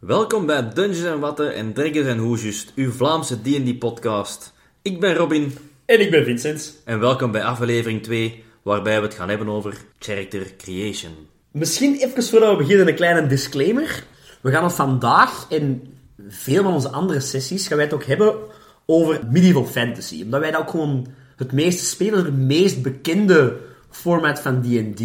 [0.00, 4.52] Welkom bij Dungeons en Watten en Dragons en Hoesjust, uw Vlaamse D&D-podcast.
[4.82, 6.82] Ik ben Robin En ik ben Vincent.
[6.84, 11.12] en welkom bij aflevering 2, waarbij we het gaan hebben over character creation.
[11.50, 14.04] Misschien even voordat we beginnen een kleine disclaimer.
[14.40, 15.94] We gaan het vandaag in
[16.28, 18.34] veel van onze andere sessies gaan wij het ook hebben
[18.86, 20.22] over medieval fantasy.
[20.22, 21.06] Omdat wij dat ook gewoon
[21.36, 23.56] het meeste spelen, het meest bekende
[23.90, 24.98] format van D&D.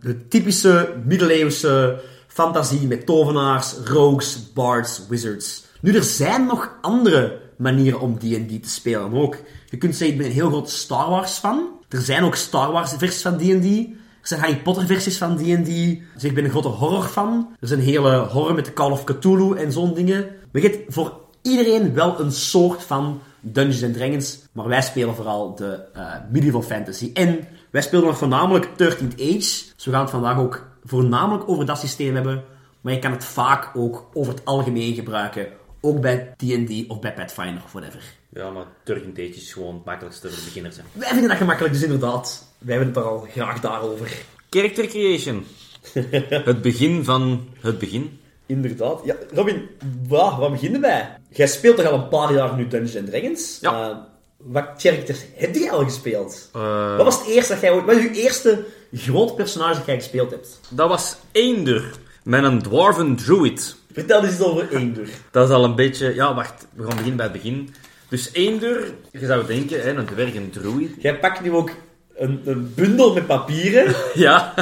[0.00, 2.00] De typische middeleeuwse
[2.32, 5.64] fantasie met tovenaars, rogues, bards, wizards.
[5.80, 9.36] Nu, er zijn nog andere manieren om D&D te spelen ook.
[9.70, 11.68] Je kunt zeggen, ik ben een heel groot Star Wars fan.
[11.88, 13.88] Er zijn ook Star Wars versies van D&D.
[14.20, 16.00] Er zijn Harry Potter versies van D&D.
[16.14, 17.56] Dus ik ben een grote horror fan.
[17.60, 20.26] Er zijn hele horror met de Call of Cthulhu en zo'n dingen.
[20.52, 24.38] Maar je voor iedereen wel een soort van Dungeons Dragons.
[24.52, 27.10] Maar wij spelen vooral de eh, medieval fantasy.
[27.14, 27.38] En
[27.70, 29.62] wij spelen nog voornamelijk 13th Age.
[29.76, 32.44] Dus we gaan het vandaag ook voornamelijk over dat systeem hebben.
[32.80, 35.46] Maar je kan het vaak ook over het algemeen gebruiken.
[35.80, 38.02] Ook bij D&D of bij Pathfinder of whatever.
[38.28, 40.76] Ja, maar Turk is gewoon het makkelijkste voor de beginners.
[40.76, 40.82] hè.
[40.92, 42.54] Wij vinden dat gemakkelijk, dus inderdaad.
[42.58, 44.12] Wij hebben het er al graag daarover.
[44.50, 45.44] Character creation.
[46.44, 48.20] het begin van het begin.
[48.46, 49.00] Inderdaad.
[49.04, 49.68] Ja, Robin,
[50.08, 51.16] waar, waar beginnen wij?
[51.30, 53.58] Jij speelt toch al een paar jaar nu Dungeons and Dragons?
[53.60, 53.90] Ja.
[53.90, 53.96] Eh,
[54.36, 56.48] wat characters heb jij al gespeeld?
[56.52, 57.84] Eh, Wat was het eerste dat jij ooit...
[57.84, 60.60] Wat is je eerste groot personage dat jij gespeeld hebt?
[60.68, 61.90] Dat was Eender,
[62.22, 63.76] met een dwarven druid.
[63.92, 65.08] Vertel eens over Eender.
[65.30, 66.14] Dat is al een beetje...
[66.14, 66.66] Ja, wacht.
[66.74, 67.74] We gaan beginnen bij het begin.
[68.08, 70.90] Dus Eender, je zou denken, hè, een dwerg, een druid.
[70.98, 71.70] Jij pakt nu ook
[72.14, 73.94] een, een bundel met papieren.
[74.14, 74.54] Ja.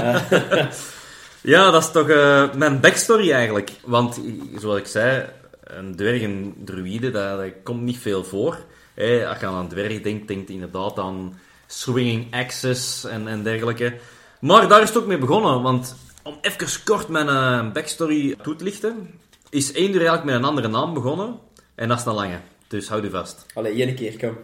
[1.41, 3.71] ja, dat is toch eh, mijn backstory eigenlijk.
[3.85, 4.21] Want,
[4.59, 5.25] zoals ik zei,
[5.65, 8.59] een dwerg en druïde, dat, dat komt niet veel voor.
[8.95, 13.95] Hè, als je aan een dwerg denkt, denkt inderdaad aan swinging axes en, en dergelijke.
[14.41, 18.57] Maar daar is het ook mee begonnen, want om even kort mijn eh, backstory toe
[18.57, 19.11] te lichten,
[19.51, 21.39] is Eender eigenlijk met een andere naam begonnen.
[21.75, 23.47] En dat is een lange, dus houd u vast.
[23.55, 24.37] Allee, één keer, kom.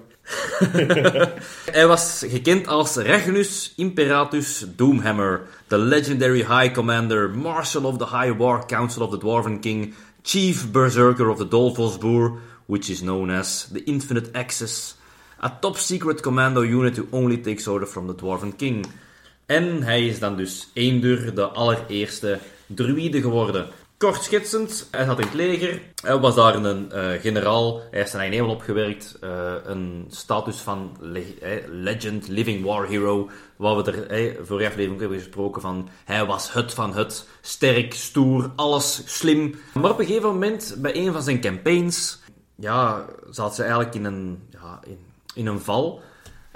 [1.76, 8.36] Hij was gekend als Regnus Imperatus Doomhammer, the legendary High Commander, Marshal of the High
[8.36, 13.68] War Council of the Dwarven King, Chief Berserker of the Dolphosboer, which is known as
[13.72, 14.94] the Infinite Axis,
[15.40, 18.84] a top secret commando unit who only takes order from the Dwarven King.
[19.46, 23.68] En hij is dan dus Eender, de allereerste druïde geworden.
[23.96, 25.80] Kort schetsend, hij zat in het leger.
[26.02, 27.76] Hij was daar een eh, generaal.
[27.78, 29.16] Hij heeft zijn eigen hemel opgewerkt.
[29.20, 30.96] eh, een status van
[31.40, 33.30] eh, legend, living war hero.
[33.56, 35.88] Waar we er eh, vorige aflevering hebben gesproken van.
[36.04, 37.28] Hij was het van het.
[37.40, 39.54] Sterk, stoer, alles slim.
[39.74, 42.18] Maar op een gegeven moment, bij een van zijn campaigns,
[42.54, 44.98] ja, zat ze eigenlijk in een, ja, in,
[45.34, 46.02] in een val.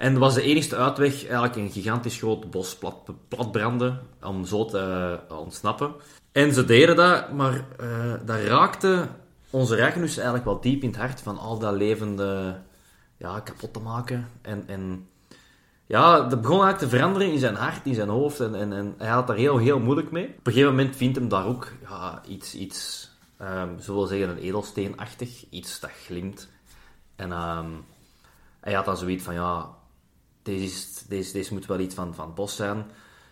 [0.01, 5.19] En was de enige uitweg eigenlijk een gigantisch groot bos plat, platbranden om zo te
[5.29, 5.95] eh, ontsnappen.
[6.33, 9.09] En ze deden dat, maar eh, dat raakte
[9.51, 12.61] onze Ragnus eigenlijk wel diep in het hart van al dat levende
[13.17, 14.29] ja, kapot te maken.
[14.43, 15.09] En, en
[15.87, 18.41] ja, dat begon eigenlijk te veranderen in zijn hart, in zijn hoofd.
[18.41, 20.29] En, en, hij had daar heel, heel moeilijk mee.
[20.29, 24.29] Op een gegeven moment vindt hem daar ook ja, iets, iets ehm zullen we zeggen,
[24.29, 25.45] een edelsteenachtig.
[25.51, 26.49] Iets dat glimt.
[27.17, 27.71] En ehm,
[28.61, 29.79] hij had dan zoiets van, ja,
[30.51, 32.85] deze, is, deze, deze moet wel iets van, van het bos zijn.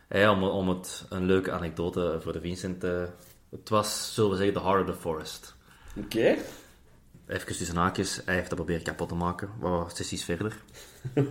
[0.09, 3.09] Om, om het een leuke anekdote voor de Vincent te...
[3.51, 5.55] Het was, zullen we zeggen, the heart of the forest.
[5.97, 6.37] Oké.
[7.27, 9.51] Even tussen haakjes, hij heeft dat proberen kapot te maken.
[9.59, 10.57] Wat sessies verder.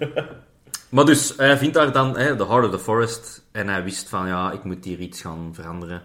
[0.90, 3.44] maar dus, hij vindt daar dan hè, the heart of the forest.
[3.52, 6.03] En hij wist van, ja, ik moet hier iets gaan veranderen.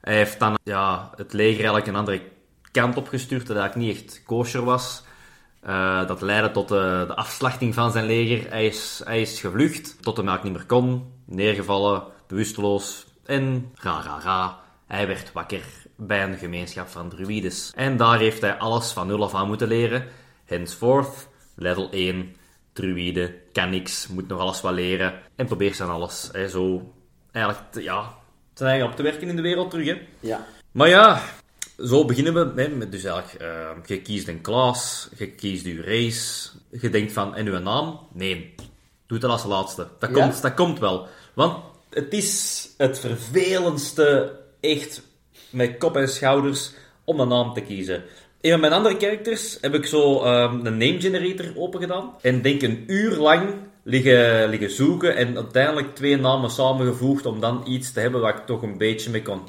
[0.00, 2.22] Hij heeft dan ja, het leger eigenlijk een andere
[2.70, 5.02] kant opgestuurd, dat eigenlijk niet echt kosher was.
[5.60, 8.50] Eh, dat leidde tot de, de afslachting van zijn leger.
[8.50, 11.12] Hij is, hij is gevlucht, tot hij eigenlijk niet meer kon.
[11.26, 13.06] Neergevallen, bewusteloos.
[13.24, 14.58] En ra, ra, ra.
[14.86, 15.62] Hij werd wakker
[15.96, 17.72] bij een gemeenschap van druides.
[17.74, 20.04] En daar heeft hij alles van nul af aan moeten leren.
[20.44, 22.36] Henceforth, level 1,
[22.72, 25.14] druïde, kan niks, moet nog alles wat leren.
[25.36, 26.28] En probeert zijn alles.
[26.32, 26.92] Hè, zo,
[27.32, 28.14] eigenlijk, te- ja,
[28.54, 29.86] zijn eigen op te werken in de wereld terug.
[29.86, 30.06] Hè.
[30.20, 30.46] Ja.
[30.72, 31.20] Maar ja,
[31.84, 35.82] zo beginnen we hè, met dus eigenlijk, eh, je kiest een klas, je kiest je
[35.82, 38.00] race, je denkt van, en uw naam?
[38.12, 38.54] Nee,
[39.06, 39.88] doe dat als laatste.
[39.98, 40.22] Dat, Ja?
[40.22, 41.06] komt, dat komt wel.
[41.34, 41.56] Want
[41.90, 45.02] het is het vervelendste, echt,
[45.50, 46.72] met kop en schouders,
[47.04, 48.02] om een naam te kiezen.
[48.40, 52.14] In mijn andere characters heb ik zo ehm, een name generator open gedaan.
[52.22, 57.62] En denk een uur lang liggen, liggen zoeken en uiteindelijk twee namen samengevoegd om dan
[57.66, 59.40] iets te hebben waar ik toch een beetje mee kon.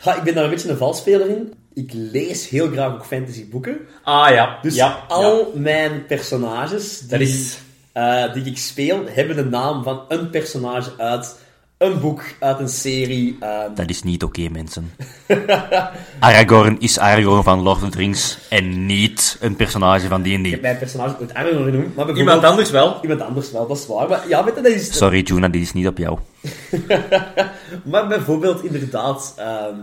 [0.00, 1.52] Ha, ik ben daar een beetje een valspeler in.
[1.74, 3.78] Ik lees heel graag ook fantasyboeken.
[4.02, 7.58] Ah ja, Dus ja, al mijn personages die, Dat is-
[7.92, 11.38] eh, die ik speel, hebben de naam van een personage uit
[11.78, 13.36] een boek uit een serie.
[13.40, 14.90] ehm, Dat is niet oké, mensen.
[16.20, 20.52] Aragorn is Aragorn van Lord of the Rings en niet een personage van ik heb
[20.54, 20.60] D&D.
[20.60, 22.18] mijn personage ooit Aragorn genoemd, maar bijvoorbeeld...
[22.18, 22.98] Iemand anders wel.
[23.02, 24.08] Iemand anders wel, dat is waar.
[24.08, 24.96] Maar ja, weet je, dat is...
[24.96, 26.18] Sorry, Juna, dit is niet op jou.
[27.84, 29.34] Maar bijvoorbeeld, inderdaad...
[29.36, 29.76] ehm,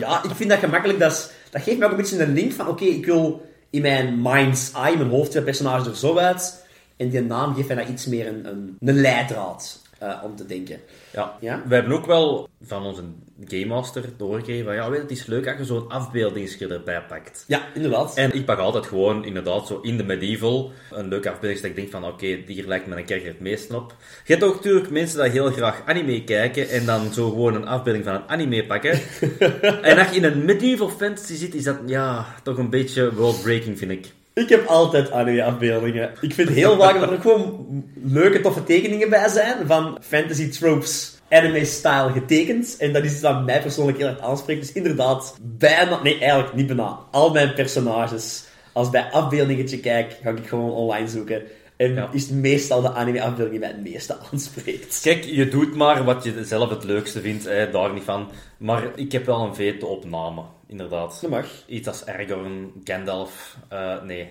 [0.00, 0.98] ja, ik vind dat gemakkelijk.
[0.98, 2.68] Dat, is- dat geeft me ook een beetje een link van...
[2.68, 6.66] Oké, ik wil in mijn mind's eye, mijn hoofd, het personage er zo uit.
[6.96, 10.46] En die naam geeft mij dat iets meer een, een, een leidraad eh, om te
[10.46, 10.80] denken.
[11.12, 11.36] Ja.
[11.40, 11.62] Ja?
[11.66, 13.02] We hebben ook wel van onze
[13.44, 17.44] Game Master doorgegeven van ja, weet, het is leuk als je zo'n afbeeldingsje erbij pakt.
[17.46, 18.16] Ja, inderdaad.
[18.16, 21.76] En ik pak altijd gewoon, inderdaad, zo in de medieval, een leuke afbeelding dat ik
[21.76, 23.94] denk van, oké, hier lijkt me een kerker het meest op.
[24.24, 27.66] Je hebt ook natuurlijk mensen die heel graag anime kijken en dan zo gewoon een
[27.66, 29.00] afbeelding van een anime pakken.
[29.82, 33.78] en als je in een medieval fantasy zit, is dat, ja, toch een beetje worldbreaking,
[33.78, 34.16] vind ik.
[34.38, 36.10] Ik heb altijd anime-afbeeldingen.
[36.20, 37.66] Ik vind heel vaak dat er ook gewoon
[38.02, 42.76] leuke, toffe tekeningen bij zijn van fantasy tropes, anime-style getekend.
[42.78, 44.60] En dat is iets dat mij persoonlijk heel erg aanspreekt.
[44.60, 50.30] Dus inderdaad, bijna, nee, eigenlijk niet bijna, al mijn personages, als bij afbeeldingetje kijk, ga
[50.30, 51.42] ik gewoon online zoeken.
[51.76, 52.08] En Ja.
[52.12, 55.00] is meestal de anime-afbeelding die mij het meeste aanspreekt.
[55.02, 58.28] Kijk, je doet maar wat je zelf het leukste vindt, hè, daar niet van.
[58.56, 61.18] Maar ik heb wel een veto op namen, inderdaad.
[61.20, 61.46] Dat mag.
[61.66, 64.28] Iets als Aragorn, Gandalf, eh, nee.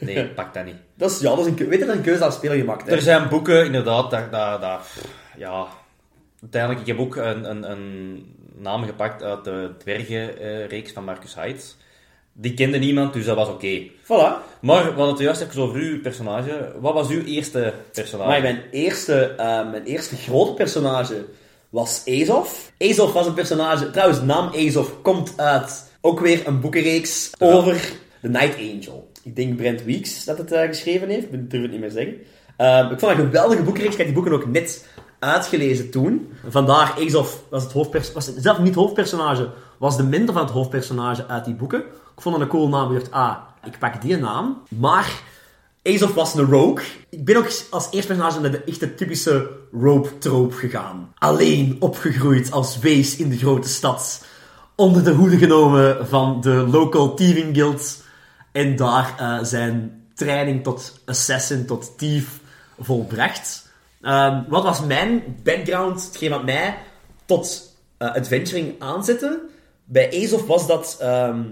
[0.00, 0.76] Nee, pak dat niet.
[0.94, 2.92] Dat is, ja, dat is een, weet je dat een keuze als speler gemaakt hè?
[2.92, 4.80] Er zijn boeken, inderdaad, dat, dat, dat
[5.36, 5.66] ja...
[6.40, 11.74] Uiteindelijk, ik heb ook een, een, een naam gepakt uit de dwergenreeks van Marcus Heitz.
[12.32, 13.88] Die kende niemand, dus dat was oké.
[14.02, 14.58] Voilà.
[14.60, 16.72] Maar we hadden het juist even over uw personage.
[16.80, 18.28] Wat was uw eerste personage?
[18.28, 21.24] Maar mijn eerste, eh, mijn eerste grote personage
[21.74, 22.72] was Azof.
[22.78, 23.90] Azof was een personage...
[23.90, 27.92] Trouwens, de naam Azof komt uit ook weer een boekenreeks over
[28.22, 29.10] The Night Angel.
[29.22, 31.32] Ik denk Brent Weeks dat het eh, geschreven heeft.
[31.32, 32.14] Ik durf het niet meer zeggen.
[32.56, 33.92] Ehm, ik vond het een geweldige boekenreeks.
[33.92, 34.88] Ik heb die boeken ook net
[35.18, 36.32] uitgelezen toen.
[36.48, 38.32] Vandaar, Azof was het hoofdpersonage...
[38.32, 41.80] Was zelf niet hoofdpersonage, was de mentor van het hoofdpersonage uit die boeken.
[42.16, 42.92] Ik vond het een cool naam.
[42.94, 44.62] Ik dacht, ah, ik pak die naam.
[44.68, 45.22] Maar
[45.84, 46.84] Azof was een rogue.
[47.10, 51.12] Ik ben ook als eerste personage naar de echte typische rope-trope gegaan.
[51.18, 54.24] Alleen opgegroeid als wees in de grote stad.
[54.74, 58.02] Onder de hoede genomen van de local thieving guild.
[58.52, 62.40] En daar eh, zijn training tot assassin, tot thief
[62.78, 63.72] volbracht.
[64.02, 66.78] Ehm, wat was mijn background, hetgeen wat mij
[67.24, 69.40] tot eh, adventuring aanzette?
[69.84, 70.96] Bij Azof was dat...
[71.00, 71.42] ehm,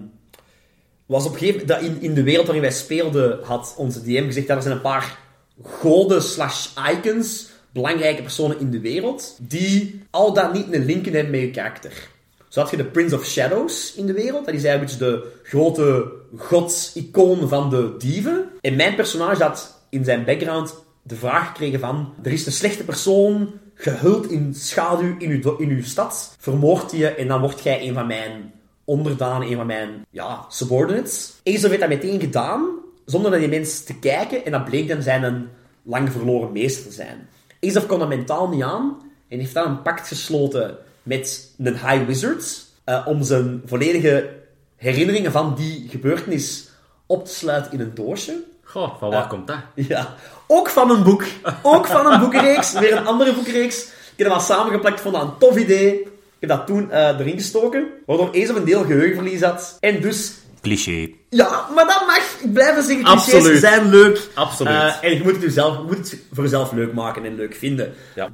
[1.12, 4.02] was op een gegeven moment, dat in, in de wereld waarin wij speelden, had onze
[4.02, 5.18] DM gezegd dat er zijn een paar
[5.62, 11.30] goden slash icons, belangrijke personen in de wereld, die al dan niet een link hebben
[11.30, 11.92] met je karakter.
[12.48, 16.12] Zo had je de Prince of Shadows in de wereld, dat is eigenlijk de grote
[16.36, 18.48] godsicoon van de dieven.
[18.60, 22.84] En mijn personage had in zijn background de vraag gekregen van, er is een slechte
[22.84, 27.88] persoon gehuld in schaduw in uw, in uw stad, vermoord je en dan word jij
[27.88, 28.52] een van mijn
[28.92, 31.32] onderdanen, een van mijn ja, subordinates.
[31.44, 32.68] Azo heeft dat meteen gedaan,
[33.04, 35.48] zonder naar die mens te kijken, en dat bleek dan zijn een
[35.82, 37.28] lang verloren meester te zijn.
[37.60, 38.96] Azov kon dat mentaal niet aan,
[39.28, 44.30] en heeft dan een pact gesloten met een High Wizard, eh, om zijn volledige
[44.76, 46.68] herinneringen van die gebeurtenis
[47.06, 48.42] op te sluiten in een doosje.
[48.62, 49.58] Goh, van waar komt dat?
[49.74, 50.14] Ja,
[50.46, 51.24] ook van een boek.
[51.62, 52.72] Ook van een boekenreeks.
[52.72, 53.84] Weer een andere boekenreeks.
[53.84, 56.06] Ik heb dat wel samengeplakt, vond dat een tof idee.
[56.42, 57.86] Ik heb dat toen eh, erin gestoken.
[58.06, 59.76] Waardoor Ace een deel geheugenverlies had.
[59.80, 60.32] En dus...
[60.60, 61.10] Cliché.
[61.30, 62.38] Ja, maar dat mag.
[62.42, 63.04] Ik blijf zeggen.
[63.04, 63.42] Absoluut.
[63.42, 64.28] Clichés zijn leuk.
[64.34, 64.72] Absoluut.
[64.72, 67.54] Eh, en je moet het, jezelf, je moet het voor jezelf leuk maken en leuk
[67.54, 67.92] vinden.
[68.14, 68.28] Ja.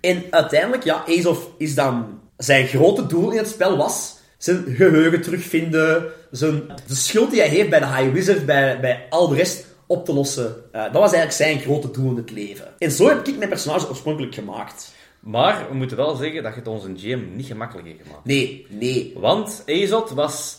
[0.00, 2.20] En uiteindelijk, ja, Azov is dan...
[2.36, 7.48] Zijn grote doel in het spel was zijn geheugen terugvinden, zijn, de schuld die hij
[7.48, 10.56] heeft bij de High Wizard, bij, bij al de rest, op te lossen.
[10.72, 12.68] Eh, dat was eigenlijk zijn grote doel in het leven.
[12.78, 14.92] En zo heb ik mijn personage oorspronkelijk gemaakt.
[15.20, 18.24] Maar we moeten wel zeggen dat je het onze GM niet gemakkelijk heeft gemaakt.
[18.24, 19.12] Nee, nee.
[19.16, 20.56] Want Azot was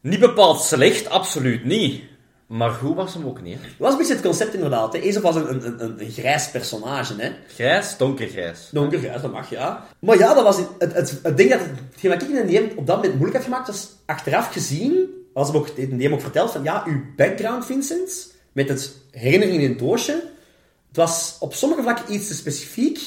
[0.00, 2.02] niet bepaald slecht, absoluut niet.
[2.46, 3.54] Maar goed was hem ook niet.
[3.54, 3.60] Hè?
[3.60, 4.92] Dat was een beetje het concept inderdaad.
[4.92, 5.08] Hè.
[5.08, 7.32] Azov was een, een, een, een grijs personage, hè.
[7.54, 8.68] Grijs, donkergrijs.
[8.72, 9.86] Donkergrijs, dat mag, ja.
[9.98, 12.46] Maar ja, dat was het, het, het, het ding dat het, hetgeen wat ik in
[12.46, 15.96] DM op dat moment moeilijk had gemaakt, was achteraf gezien, was hem ook, in de
[15.96, 20.12] DM ook verteld, van ja, uw background, Vincent, met het herinnering in een doosje,
[20.88, 22.98] het was op sommige vlakken iets te specifiek,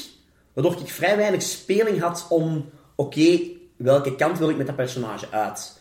[0.57, 3.39] waardoor ik vrij weinig speling had om, oké,
[3.75, 5.79] welke kant wil ik met dat personage uit?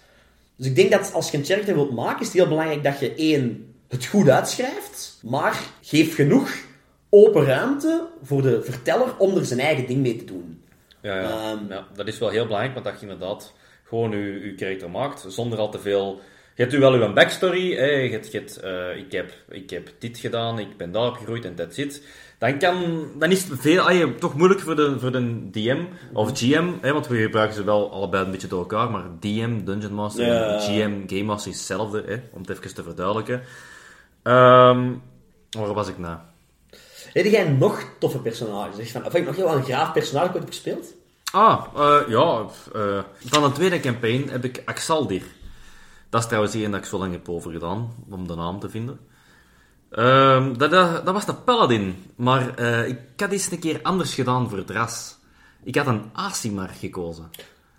[0.56, 2.98] Dus ik denk dat als je een character wilt maken, is het heel belangrijk dat
[2.98, 6.54] je één, het goed uitschrijft, maar geef genoeg
[7.08, 10.62] open ruimte voor de verteller om er zijn eigen ding mee te doen.
[11.02, 11.28] Ja, ja.
[11.28, 11.68] Ehm.
[11.68, 13.52] ja, dat is wel heel belangrijk, want dat je inderdaad
[13.84, 16.20] gewoon je, je karakter maakt, zonder al te veel
[16.54, 17.76] Je hebt u wel uw backstory.
[17.76, 17.84] Hè.
[17.84, 21.44] Je hebt, je hebt, eh, ik, heb, ik heb dit gedaan, ik ben daar opgegroeid
[21.44, 22.02] en that's it.
[22.38, 26.30] Dan, kan, dan is het veel, ah, toch moeilijk voor de, voor de DM of
[26.38, 29.92] GM, hè, want we gebruiken ze wel allebei een beetje door elkaar, maar DM, Dungeon
[29.94, 30.52] Master, Ja.
[30.54, 33.42] en GM, Game Master is hetzelfde, hè, om het even te verduidelijken.
[34.22, 34.92] Ehm
[35.50, 36.16] waar was ik nou?
[37.12, 38.76] Heb jij nog toffe personages?
[38.76, 40.86] Zeg van, of heb ik nog heel een graaf personage ooit heb gespeeld?
[41.32, 42.44] Ah, eh, ja.
[42.74, 45.22] eh, van de tweede campaign heb ik Axaldir.
[46.10, 48.70] Dat is trouwens één dat ik zo lang heb over gedaan, om de naam te
[48.70, 48.98] vinden.
[49.90, 54.14] Ehm, dat, dat, dat was de Paladin, maar eh, ik had iets een keer anders
[54.14, 55.16] gedaan voor het ras.
[55.64, 57.30] Ik had een Asimar gekozen.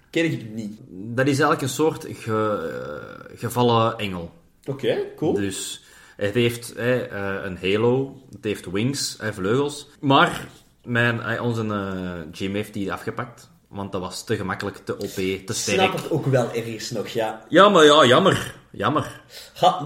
[0.09, 0.79] Ken ik niet.
[0.89, 4.31] Dat is eigenlijk een soort ge- eh, gevallen engel.
[4.65, 5.33] Oké, cool.
[5.33, 5.83] Dus
[6.15, 6.99] het heeft eh,
[7.43, 9.87] een halo, het heeft wings en vleugels.
[9.99, 10.47] Maar
[10.83, 15.79] mijn, onze Jim heeft die afgepakt, want dat was te gemakkelijk, te OP, te sterk.
[15.79, 17.45] snap het ook wel ergens nog, ja.
[17.49, 18.55] Ja, maar ja, jammer.
[18.71, 19.21] Jammer.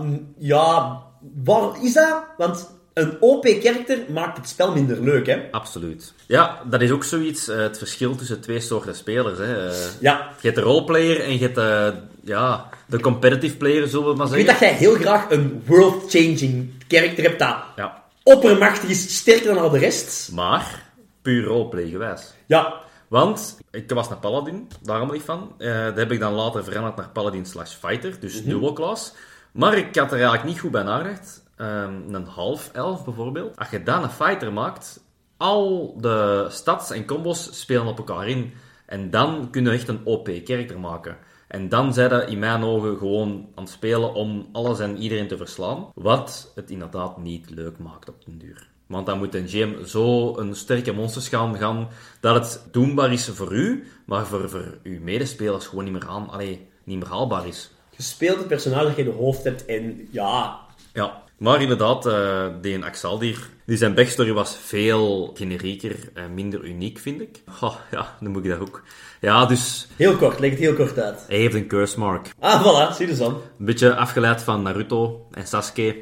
[0.02, 1.02] Mm, ja,
[1.44, 2.24] waar is dat?
[2.38, 5.42] Want een OP-karakter maakt het spel minder leuk, hè?
[5.52, 6.14] Absoluut.
[6.28, 9.38] Ja, dat is ook zoiets, eh, het verschil tussen twee soorten spelers.
[9.38, 9.68] Hè.
[9.70, 10.30] Eh, Ja.
[10.42, 14.28] Je hebt de roleplayer en je hebt de, ja, de competitive player, zullen we maar
[14.28, 14.68] Ik weet zeggen.
[14.68, 18.04] dat jij heel graag een world-changing karakter hebt dat Ja.
[18.24, 20.32] oppermachtig is, sterker dan al de rest.
[20.34, 20.84] Maar,
[21.22, 22.34] puur roleplay gewijs.
[22.46, 22.74] Ja,
[23.08, 25.54] Want ik was een paladin, daarom ik van.
[25.58, 29.14] Eh dat heb ik dan later veranderd naar paladin slash fighter, dus dual class.
[29.52, 31.44] Maar ik had er eigenlijk niet goed bij nagedacht.
[31.56, 33.58] Ehm, een half elf bijvoorbeeld.
[33.58, 35.04] Als je dan een fighter maakt,
[35.38, 38.54] al de stats en combos spelen op elkaar in.
[38.86, 41.18] En dan kun je echt een OP-character maken.
[41.48, 45.28] En dan zijn dat in mijn ogen gewoon aan het spelen om alles en iedereen
[45.28, 45.90] te verslaan.
[45.94, 48.70] Wat het inderdaad niet leuk maakt op den duur.
[48.88, 51.88] Want dan moet een GM zo een sterke monsters gaan, gaan
[52.20, 56.30] dat het doenbaar is voor u, maar voor, voor uw medespelers gewoon niet meer, aan,
[56.30, 57.72] allee, niet meer haalbaar is.
[58.02, 60.60] Je speelt het personage dat je in de hoofd hebt en ja...
[60.94, 67.00] Ja, maar inderdaad, eh die Axaldir, die zijn backstory was veel generieker en minder uniek,
[67.00, 67.42] vind ik.
[67.62, 68.84] Oh, ja, dan moet ik dat ook.
[69.20, 71.24] Ja, dus Heel kort, leg het heel kort uit.
[71.28, 72.30] hij heeft een curse mark.
[72.40, 73.34] Ah, voilà, zie je dan.
[73.60, 75.96] Een beetje afgeleid van Naruto en Sasuke.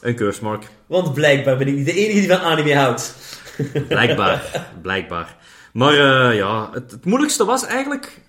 [0.00, 0.66] Een curse mark.
[0.86, 3.14] Want blijkbaar ben ik niet de enige die van anime houdt.
[3.88, 5.36] Blijkbaar, blijkbaar.
[5.72, 8.20] Maar eh, ja, het, het moeilijkste was eigenlijk...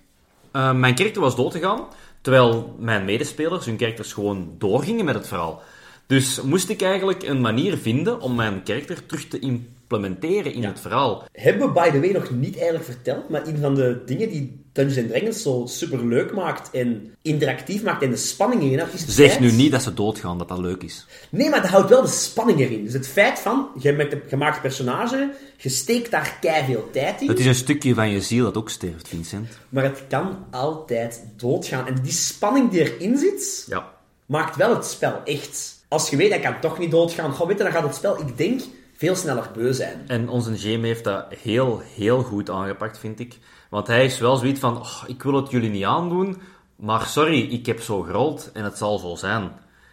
[0.52, 1.86] eh, mijn karakter was doodgegaan,
[2.28, 5.62] terwijl mijn medespelers, hun karakters, gewoon doorgingen met het verhaal.
[6.06, 9.38] Dus moest ik eigenlijk een manier vinden om mijn karakter terug te
[9.92, 11.24] implementeren in het verhaal.
[11.32, 14.66] Hebben we, by the way, nog niet eigenlijk verteld, maar een van de dingen die
[14.72, 19.00] Dungeons Dragons zo super leuk maakt en interactief maakt en de spanning erin houdt, is
[19.00, 21.06] het Zeg feit- nu niet dat ze doodgaan, dat dat leuk is.
[21.30, 22.84] Nee, maar dat houdt wel de spanning erin.
[22.84, 27.28] Dus het feit van, je maakt een gemaakt personage, je steekt daar veel tijd in,
[27.28, 29.48] Het is een stukje van je ziel dat ook sterft, Vincent.
[29.68, 31.86] maar het kan altijd doodgaan.
[31.86, 33.92] En die spanning die erin zit, Ja.
[34.26, 35.76] maakt wel het spel echt.
[35.88, 38.20] Als je weet, hij kan toch niet doodgaan, goh, weet je, dan gaat het spel,
[38.20, 38.60] ik denk,
[38.98, 40.04] veel sneller beu zijn.
[40.06, 43.38] En onze GM heeft dat heel, heel goed aangepakt, vind ik.
[43.70, 46.36] Want hij is wel zoiets van, "Oh, ik wil het jullie niet aandoen,
[46.76, 49.50] maar sorry, ik heb zo gerold en het zal zo zijn.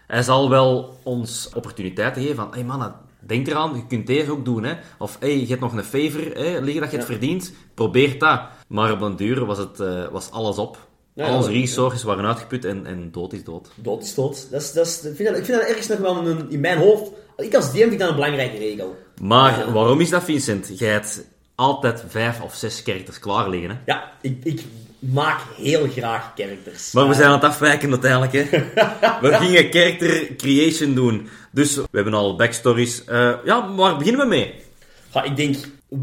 [0.08, 4.32] Hij zal wel ons opportuniteiten geven van, hé hey mannen, denk eraan, je kunt deze
[4.32, 4.74] ook doen, hè.
[5.00, 7.14] Of, hé, hey, je hebt nog een favor hè, liggen dat je het Ja.
[7.14, 8.42] verdient, probeer dat.
[8.68, 10.78] Maar op een duur was, het, eh, was alles op.
[11.14, 11.60] Ja, Al onze ja.
[11.60, 13.70] resources waren uitgeput en, en dood is dood.
[13.76, 14.48] Dood is dood.
[14.52, 16.60] Dat is, dat is, ik, vind dat, ik vind dat ergens nog wel een, in
[16.60, 18.96] mijn hoofd, ik als DM vind dat een belangrijke regel.
[19.22, 19.72] Maar Ja.
[19.72, 20.80] waarom is dat, Vincent?
[20.80, 21.26] Jij hebt
[21.56, 23.76] altijd vijf of zes characters klaar liggen, hè.
[23.86, 24.62] Ja, ik, ik
[25.00, 26.92] maak heel graag characters.
[26.92, 28.44] Maar we zijn aan het afwijken uiteindelijk, hè.
[29.30, 31.30] We gingen character creation doen.
[31.52, 33.04] Dus we hebben al backstories.
[33.06, 34.54] Eh, ja, waar beginnen we mee?
[35.14, 35.56] Ja, ik denk,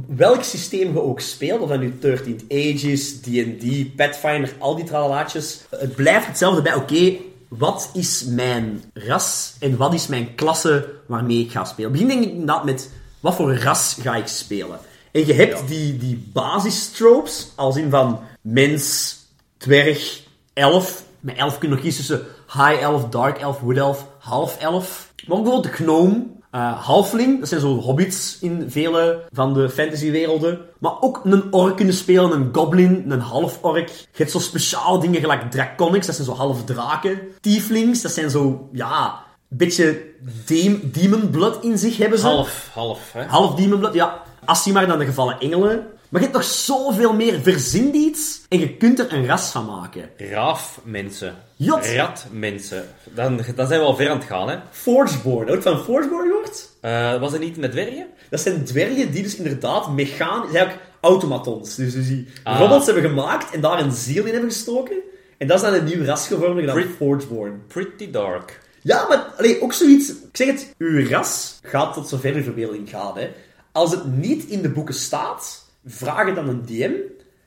[0.06, 5.60] welk systeem je ook speelt, of dat nu 13th Ages, D&D, Pathfinder, al die tralalaatjes,
[5.70, 7.16] het blijft hetzelfde bij, oké,
[7.58, 11.92] wat is mijn ras en wat is mijn klasse waarmee ik ga spelen?
[11.92, 12.90] Begin denk ik inderdaad met,
[13.20, 14.78] wat voor ras ga ik spelen?
[15.12, 19.16] En je hebt die, die basistropes, als in van mens,
[19.56, 21.04] dwerg, elf.
[21.20, 25.12] Met elf kun je nog kiezen tussen high elf, dark elf, wood elf, half elf.
[25.26, 29.70] Maar ook bijvoorbeeld de gnome, eh, halfling, dat zijn zo hobbits in vele van de
[29.70, 30.58] fantasywerelden.
[30.78, 33.88] Maar ook een ork kunnen spelen, een goblin, een half-ork.
[33.88, 37.18] Je hebt zo speciale dingen gelijk draconics, dat zijn zo half draken.
[37.40, 40.02] Tieflings, dat zijn zo, ja, een beetje
[40.46, 42.26] dem- demon blood in zich hebben ze.
[42.26, 43.24] Half, half, hè.
[43.24, 44.22] Half demon blood, ja.
[44.44, 45.86] Assimar dan de gevallen engelen.
[46.12, 47.40] Maar je hebt nog zoveel meer.
[47.40, 50.10] Verzin iets en je kunt er een ras van maken.
[50.16, 51.34] Raaf mensen.
[51.56, 51.86] Jot.
[51.86, 52.86] Rat mensen.
[53.14, 54.56] Dan, dan zijn we al ver aan het gaan, hè.
[54.70, 56.68] Forgeborn, ook van Forgeborn gehoord?
[56.80, 58.06] Eh, was het niet met dwergen?
[58.30, 60.50] Dat zijn dwergen die dus inderdaad mechanisch...
[60.52, 61.74] zijn ook automatons.
[61.74, 62.58] Dus, dus die Ah.
[62.58, 64.96] robots hebben gemaakt en daar een ziel in hebben gestoken.
[65.38, 67.62] En dat is dan een nieuw ras dan Brit- Forgeborn.
[67.66, 68.60] Pretty dark.
[68.82, 70.08] Ja, maar allee, ook zoiets...
[70.10, 73.14] Ik zeg het, uw ras gaat tot zover uw verbeelding gaat.
[73.14, 73.30] Hè.
[73.72, 76.92] Als het niet in de boeken staat, vraag het aan een DM.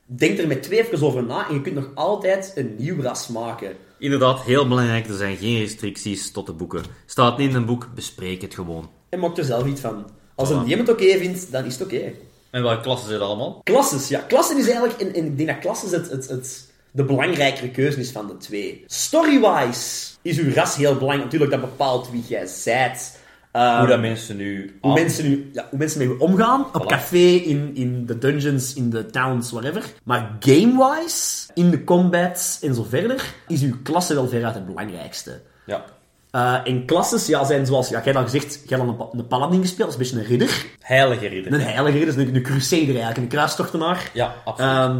[0.06, 3.28] Denk er met twee even over na en je kunt nog altijd een nieuw ras
[3.28, 3.76] maken.
[3.98, 6.82] Inderdaad, heel belangrijk, er zijn geen restricties tot de boeken.
[7.06, 8.90] Staat niet in een boek, bespreek het gewoon.
[9.08, 10.06] En maak er zelf iets van.
[10.34, 10.64] Als een.
[10.64, 12.12] DM het oké vindt, dan is het oké.
[12.50, 13.60] En welke klassen zijn het allemaal?
[13.64, 14.20] Klasses, ja.
[14.20, 15.00] Klassen is eigenlijk...
[15.00, 18.36] En, en ik denk dat klasses het, het, het, de belangrijkere keuze is van de
[18.36, 18.84] twee.
[18.86, 21.24] Story-wise is uw ras heel belangrijk.
[21.24, 23.18] Natuurlijk, dat bepaalt wie jij zijt.
[23.56, 24.76] Ehm, Hoe dat mensen nu...
[24.80, 26.64] hoe aan- mensen, nu, ja, hoe mensen met u omgaan.
[26.72, 26.86] Op Voilà.
[26.86, 29.82] café, in, in de dungeons, in de towns, whatever.
[30.04, 35.40] Maar game-wise, in de combats en zo verder, is uw klasse wel veruit het belangrijkste.
[35.66, 35.84] Ja.
[36.30, 37.88] Eh en klasses ja, zijn zoals...
[37.88, 39.90] Ja, jij had al gezegd, jij had een, pa- een paladin gespeeld.
[39.92, 40.64] Dat is een beetje een ridder.
[40.80, 41.52] Heilige ridder.
[41.52, 43.16] Een heilige ridder, dus een, een crusader eigenlijk.
[43.18, 44.10] Een kruistochtenaar.
[44.12, 44.70] Ja, absoluut.
[44.72, 44.96] Ehm,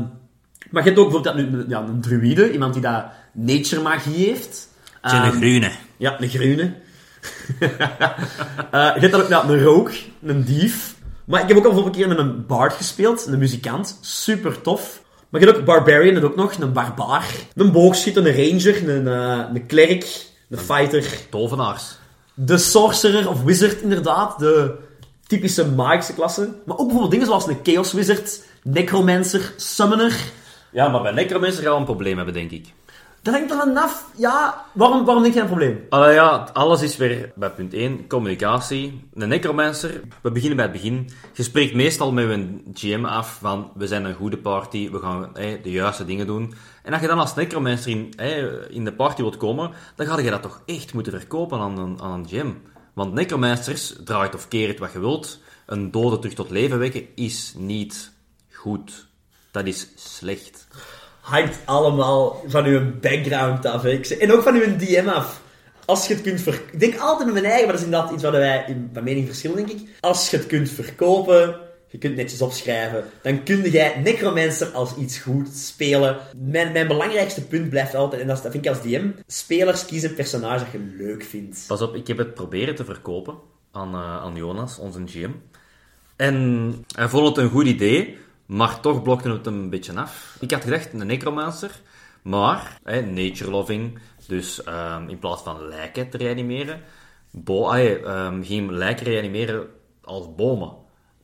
[0.71, 2.53] maar je hebt ook bijvoorbeeld een, ja, een druïde.
[2.53, 4.69] Iemand die dat nature magie heeft.
[5.03, 5.71] Zijn de Ehm, groene.
[5.97, 6.73] ja, een groene.
[8.71, 9.91] Eh, je hebt dan ook ja, een rook,
[10.23, 10.95] een dief.
[11.25, 13.99] Maar ik heb ook al bijvoorbeeld een keer met een bard gespeeld, een muzikant.
[14.01, 15.03] Super tof.
[15.29, 17.35] Maar je hebt ook barbarian, dat ook nog, een barbaar.
[17.55, 21.05] Een boogschutter, een ranger, een, eh, een cleric, een fighter.
[21.31, 21.99] Tovenaars.
[22.35, 24.39] De sorcerer of wizard, inderdaad.
[24.39, 24.75] De
[25.27, 26.49] typische magische klasse.
[26.65, 30.17] Maar ook bijvoorbeeld dingen zoals een chaos wizard, necromancer, summoner.
[30.73, 32.67] Ja, maar bij necromancer gaan we een probleem hebben, denk ik.
[33.27, 34.11] Dat hangt er vanaf.
[34.17, 35.87] Ja, waarom, waarom denk je een probleem?
[35.91, 39.09] Ja, alles is weer bij punt 1, communicatie.
[39.15, 41.11] Een necromancer, we beginnen bij het begin.
[41.33, 45.31] Je spreekt meestal met een GM af van, we zijn een goede party, we gaan
[45.63, 46.55] de juiste dingen doen.
[46.83, 48.11] En als je dan als necromancer in,
[48.71, 52.01] in de party wilt komen, dan ga je dat toch echt moeten verkopen aan een,
[52.01, 52.53] aan een GM.
[52.93, 57.55] Want necromancers, draait of keert wat je wilt, een dode terug tot leven wekken is
[57.57, 58.13] niet
[58.53, 59.07] goed.
[59.51, 60.67] Dat is slecht.
[61.27, 63.85] Hangt allemaal van uw background af.
[63.85, 65.41] En ook van uw DM af.
[65.85, 66.55] Als je het kunt ver...
[66.73, 69.27] Ik denk altijd met mijn eigen, maar dat is inderdaad iets waar wij van mening
[69.27, 69.89] verschillen, denk ik.
[70.01, 71.57] Als je het kunt verkopen,
[71.87, 76.17] je kunt netjes opschrijven, dan kun jij Necromancer als iets goed spelen.
[76.37, 80.15] Mijn, mijn belangrijkste punt blijft altijd, en dat vind ik als DM, spelers kiezen een
[80.15, 81.65] personage dat je leuk vindt.
[81.67, 83.35] Pas op, ik heb het proberen te verkopen
[83.73, 85.31] aan, eh, aan Jonas, onze GM.
[86.17, 90.37] En hij vond het een goed idee, maar toch blokte het hem een beetje af.
[90.41, 91.71] Ik had gedacht, een necromancer,
[92.23, 96.81] maar hè, nature loving, dus ehm, in plaats van lijken te reanimeren,
[97.31, 97.65] bo
[98.43, 99.67] ging hem lijken reanimeren
[100.05, 100.73] als bomen.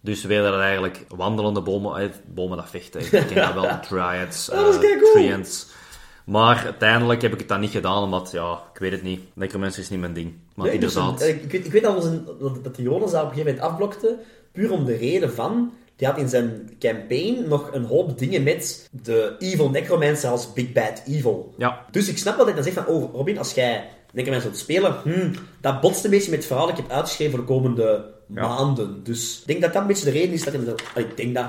[0.00, 3.00] Dus werden dat eigenlijk wandelende bomen, eh, bomen dat vechten.
[3.00, 5.66] Ik ken dat wel, triads, Oh, eh, treants.
[6.24, 9.20] Maar uiteindelijk heb ik het dan niet gedaan, omdat, ja, ik weet het niet.
[9.35, 10.35] Necromancer is niet mijn ding.
[10.54, 11.20] Maar Nee, dus inderdaad.
[11.22, 13.35] een- ik, weet, ik weet dat, ons een- dat, dat de Jonas dat op een
[13.35, 14.18] gegeven moment afblokte,
[14.52, 15.72] puur om de reden van...
[15.96, 20.72] Die had in zijn campaign nog een hoop dingen met de evil necromancer als big
[20.72, 21.55] bad evil.
[21.59, 24.50] Ja, Dus ik snap wel dat hij dan zegt van, oh Robin, als jij necromancer
[24.50, 27.40] wilt spelen, hmm, dat botst een beetje met het verhaal dat ik heb uitgeschreven voor
[27.46, 28.48] de komende Ja.
[28.48, 29.05] maanden.
[29.05, 30.62] Dus ik denk dat dat een beetje de reden is dat hij...
[30.94, 31.46] ah, Ik denk dat...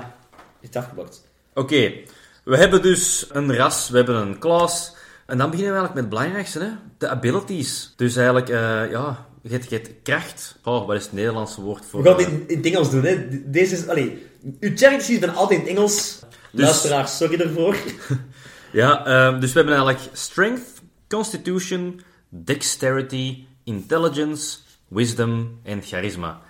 [0.60, 1.26] Het afgeblokt.
[1.54, 1.92] Oké,
[2.44, 4.94] we hebben dus een ras, we hebben een class.
[5.26, 6.68] En dan beginnen we eigenlijk met het belangrijkste, hè?
[6.98, 7.92] de abilities.
[7.96, 10.56] Dus eigenlijk, eh, ja, je hebt, je hebt kracht.
[10.62, 12.02] Oh, wat is het Nederlandse woord voor...
[12.02, 13.28] We gaan eh, dit in, in het Engels doen, hè.
[13.50, 13.88] Deze is...
[13.88, 14.26] Allee,
[14.60, 16.18] uw charity sheet ben altijd in het Engels.
[16.50, 17.76] Dus- Luisteraars, sorry ervoor.
[18.72, 26.40] Ja, ehm, dus we hebben eigenlijk strength, constitution, dexterity, intelligence, wisdom en charisma.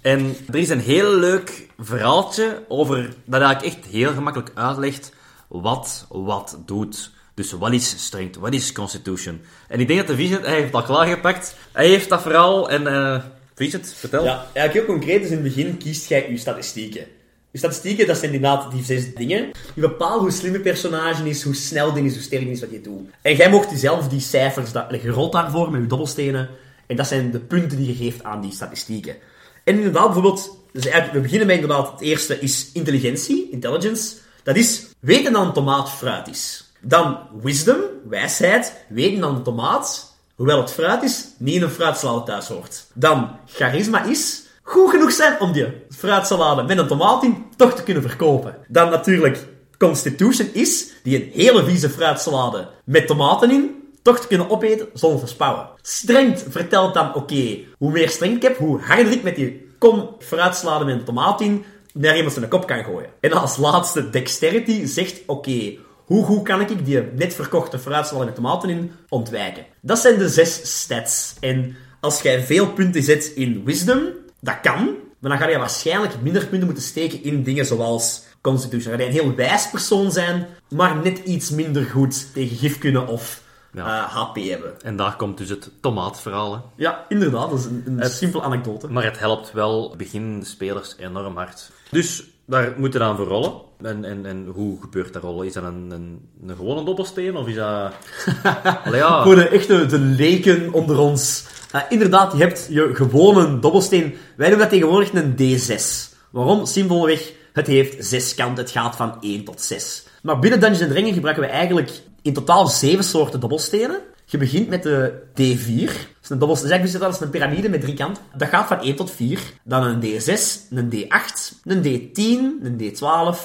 [0.00, 5.12] En er is een heel leuk verhaaltje over dat eigenlijk echt heel gemakkelijk uitlegt
[5.48, 7.10] wat wat doet.
[7.34, 9.40] Dus wat is strength, wat is constitution?
[9.68, 11.54] En ik denk dat de Vincent, hij heeft al klaargepakt.
[11.72, 12.86] Hij heeft dat verhaal en...
[12.86, 13.22] eh
[13.54, 14.24] Vincent, vertel.
[14.24, 15.20] Ja, eigenlijk heel concreet.
[15.20, 17.06] Dus in het begin kiest jij je statistieken.
[17.50, 19.50] Je statistieken, dat zijn inderdaad die zes dingen.
[19.74, 22.70] Je bepaalt hoe slim je personage is, hoe snel ding is, hoe sterk is wat
[22.70, 23.10] je doet.
[23.22, 26.48] En jij mocht zelf die cijfers, dat, je rolt daarvoor met je dobbelstenen.
[26.86, 29.16] En dat zijn de punten die je geeft aan die statistieken.
[29.64, 34.14] En inderdaad, bijvoorbeeld, dus we beginnen met inderdaad, het eerste is intelligentie, intelligence.
[34.42, 36.61] Dat is weten dat een tomaat fruit is.
[36.82, 42.22] Dan wisdom, wijsheid, weten dat een tomaat, hoewel het fruit is, niet in een fruitsalade
[42.22, 42.86] thuis hoort.
[42.94, 47.82] Dan charisma is goed genoeg zijn om die fruitsalade met een tomaat in toch te
[47.82, 48.56] kunnen verkopen.
[48.68, 49.46] Dan natuurlijk
[49.78, 55.20] constitution is die een hele vieze fruitsalade met tomaten in toch te kunnen opeten zonder
[55.20, 55.68] te spouwen.
[55.82, 60.16] Strength vertelt dan, oké, hoe meer strength ik heb, hoe harder ik met die kom
[60.18, 63.10] fruitsalade met een tomaat in naar iemand zijn kop kan gooien.
[63.20, 65.72] En als laatste, dexterity zegt, oké,
[66.12, 69.64] hoe goed kan ik die net verkochte fruitsalade met tomaten in ontwijken?
[69.80, 71.34] Dat zijn de zes stats.
[71.40, 74.00] En als jij veel punten zet in wisdom,
[74.40, 74.84] dat kan,
[75.18, 78.90] maar dan ga je waarschijnlijk minder punten moeten steken in dingen zoals Constitution.
[78.90, 83.06] Dan ga je een heel wijs persoon zijn, maar net iets minder goed tegen gifkunde
[83.06, 83.86] of Ja.
[84.04, 84.80] eh, HP hebben.
[84.82, 86.52] En daar komt dus het tomaatverhaal.
[86.54, 86.58] hè.
[86.76, 87.50] Ja, inderdaad.
[87.50, 88.88] Dat is een, een simpele anekdote.
[88.88, 91.70] Maar het helpt wel beginnende spelers enorm hard.
[91.90, 93.52] Dus daar moeten we dan voor rollen.
[93.82, 95.46] En, en, en hoe gebeurt dat rollen?
[95.46, 97.36] Is dat een, een, een gewone dobbelsteen?
[97.36, 97.92] Of is dat...
[98.84, 99.24] Allee, ja.
[99.24, 101.44] Voor de echte de leken onder ons.
[101.88, 104.16] Inderdaad, je hebt je gewone dobbelsteen.
[104.36, 105.82] Wij noemen dat tegenwoordig een D6.
[106.30, 106.66] Waarom?
[106.66, 108.64] Simpelweg, het heeft zes kanten.
[108.64, 110.04] Het gaat van 1 tot 6.
[110.22, 111.90] Maar binnen Dungeons Dragons gebruiken we eigenlijk
[112.22, 114.00] in totaal zeven soorten dobbelstenen.
[114.24, 115.84] Je begint met de D4.
[115.84, 118.22] Dat is een, dobbelsteen, dat is een piramide met drie kanten.
[118.36, 119.40] Dat gaat van 1 tot 4.
[119.64, 123.38] Dan een D6, een D8, een D10, een D12,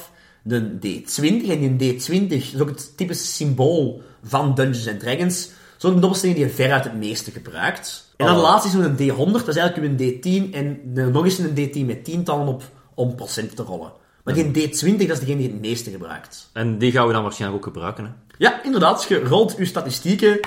[0.48, 1.50] een D20.
[1.50, 5.50] En die D20 is ook het typische symbool van Dungeons and Dragons.
[5.78, 8.06] Zo'n een dobbelsteen die je veruit het meeste gebruikt.
[8.18, 8.42] En dan Oh.
[8.42, 10.80] laatst is nog een D100, dat is eigenlijk een D10 en
[11.12, 12.64] nog eens een D10 met tientallen op
[12.94, 13.92] om procent te rollen.
[14.24, 16.50] Maar die D20, dat is degene die het meeste gebruikt.
[16.54, 18.04] En die gaan we dan waarschijnlijk ook gebruiken.
[18.06, 18.12] Hè.
[18.38, 20.40] Ja, inderdaad, je rolt je statistieken...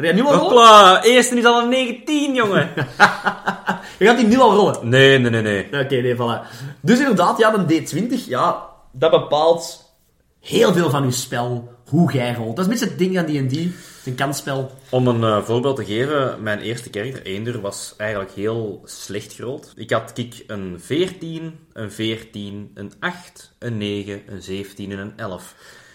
[0.00, 1.02] Wil jij nu al rollen?
[1.02, 2.68] Eerste is al een 19, jongen!
[3.98, 4.88] Je gaat die nu al rollen.
[4.88, 5.82] Nee, nee, nee, nee.
[5.82, 6.46] Oké, nee, voilà.
[6.80, 9.94] Dus inderdaad, ja, een D20, ja, dat bepaalt
[10.40, 12.56] heel veel van je spel, hoe jij rolt.
[12.56, 14.70] Dat is een beetje het ding aan D&D, het is een kansspel.
[14.90, 19.72] Om een eh, voorbeeld te geven, mijn eerste karakter, Eender, was eigenlijk heel slecht gerold.
[19.76, 25.12] Ik had kik een 14, een 14, een 8, een 9, een 17 en een
[25.16, 25.54] 11.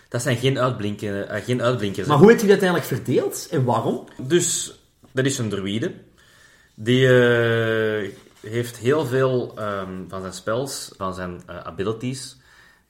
[0.10, 2.08] Dat zijn geen, uitblinken, eh, geen uitblinkers.
[2.08, 4.08] Maar hoe heb je dat uiteindelijk verdeeld en waarom?
[4.18, 4.80] Dus,
[5.12, 5.94] dat is een druïde.
[6.76, 12.38] Die eh, heeft heel veel ehm, van zijn spells, van zijn eh, abilities,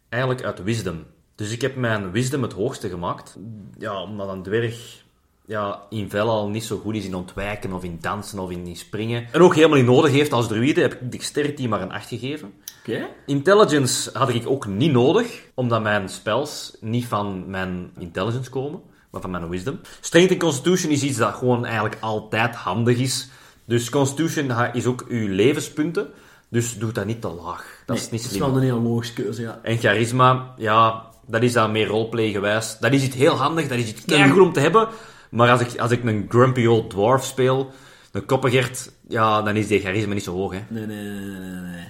[0.09, 1.03] eigenlijk uit wisdom.
[1.35, 3.37] Dus ik heb mijn wisdom het hoogste gemaakt.
[3.77, 5.03] Ja, omdat een dwerg
[5.45, 8.67] ja, in vel al niet zo goed is in ontwijken of in dansen of in,
[8.67, 9.27] in springen.
[9.31, 12.53] En ook helemaal niet nodig heeft als druïde, heb ik dexterity maar een 8 gegeven.
[12.87, 13.07] Oké.
[13.25, 19.21] Intelligence had ik ook niet nodig, omdat mijn spells niet van mijn intelligence komen, maar
[19.21, 19.79] van mijn wisdom.
[20.01, 23.27] Strength en constitution is iets dat gewoon eigenlijk altijd handig is.
[23.65, 26.07] Dus constitution is ook uw levenspunten,
[26.49, 27.83] dus doe dat niet te laag.
[27.85, 28.49] Dat is niet Dat is slim.
[28.49, 29.59] wel een hele logische keuze, ja.
[29.63, 32.77] En charisma, ja, dat is dan meer roleplay gewijs.
[32.79, 34.87] Dat is iets heel handig, dat is iets goed om te hebben.
[35.29, 37.71] Maar als ik, als ik een grumpy old dwarf speel,
[38.11, 40.61] een koppigert, ja, dan is die charisma niet zo hoog, hè.
[40.69, 41.87] Nee, nee, nee, nee, nee.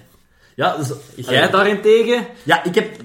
[0.55, 2.25] Ja, dus, Jij daarentegen?
[2.43, 2.95] Ja, ik, heb,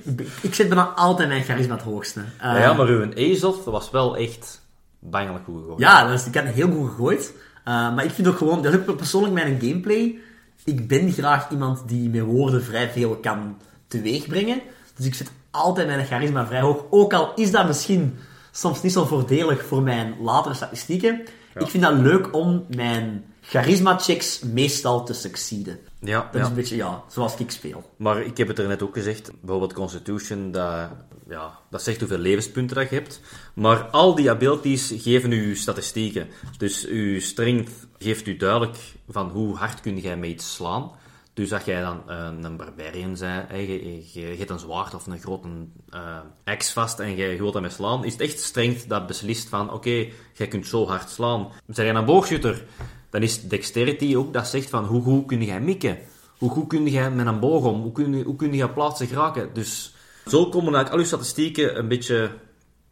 [0.40, 2.20] ik zet bijna altijd mijn charisma het hoogste.
[2.20, 4.60] Eh, Ja, ja, maar uw Azoth was wel echt
[4.98, 5.78] bangelijk goed gegooid.
[5.78, 7.32] Ja, dat is, ik heb het heel goed gegooid.
[7.64, 10.18] Eh, maar ik vind ook gewoon, dat is ook persoonlijk mijn gameplay.
[10.64, 14.60] Ik ben graag iemand die met woorden vrij veel kan teweegbrengen.
[14.96, 16.84] Dus ik zet altijd mijn charisma vrij hoog.
[16.90, 18.18] Ook al is dat misschien
[18.50, 21.20] soms niet zo voordelig voor mijn latere statistieken.
[21.58, 25.78] Ik vind dat leuk om mijn charisma-checks meestal te succeeden.
[26.00, 27.90] Ja, Dat is een beetje, ja, zoals ik speel.
[27.96, 30.88] Maar ik heb het er net ook gezegd, bijvoorbeeld Constitution, dat,
[31.28, 33.20] ja, dat zegt hoeveel levenspunten dat je hebt.
[33.54, 36.28] Maar al die abilities geven u statistieken.
[36.58, 40.90] Dus uw strength geeft u duidelijk van hoe hard kun jij met iets slaan.
[41.34, 45.18] Dus als jij dan eh, een barbarian bent, je, je, hebt een zwaard of een
[45.18, 45.48] grote
[45.90, 49.48] eh axe vast en je, je wilt daarmee slaan, is het echt strength dat beslist
[49.48, 51.48] van, oké, jij kunt zo hard slaan.
[51.68, 52.64] Zijn jij een boogschutter,
[53.10, 55.98] dan is dexterity ook dat zegt van, hoe goed kun jij mikken?
[56.38, 57.82] Hoe goed kun jij met een boog om?
[57.82, 59.50] Hoe kun je, hoe kun je plaatsen geraken?
[59.52, 59.94] Dus
[60.26, 62.30] zo komen eigenlijk al je statistieken een beetje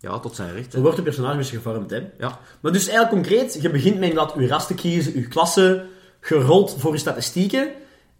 [0.00, 0.72] ja, tot zijn recht.
[0.72, 0.81] Hè.
[0.81, 2.02] wordt een personage een beetje gevormd, hè.
[2.18, 2.38] Ja.
[2.61, 5.87] Maar dus eigenlijk concreet, je begint met inderdaad je ras te kiezen, je klasse,
[6.20, 7.70] gerold voor je statistieken.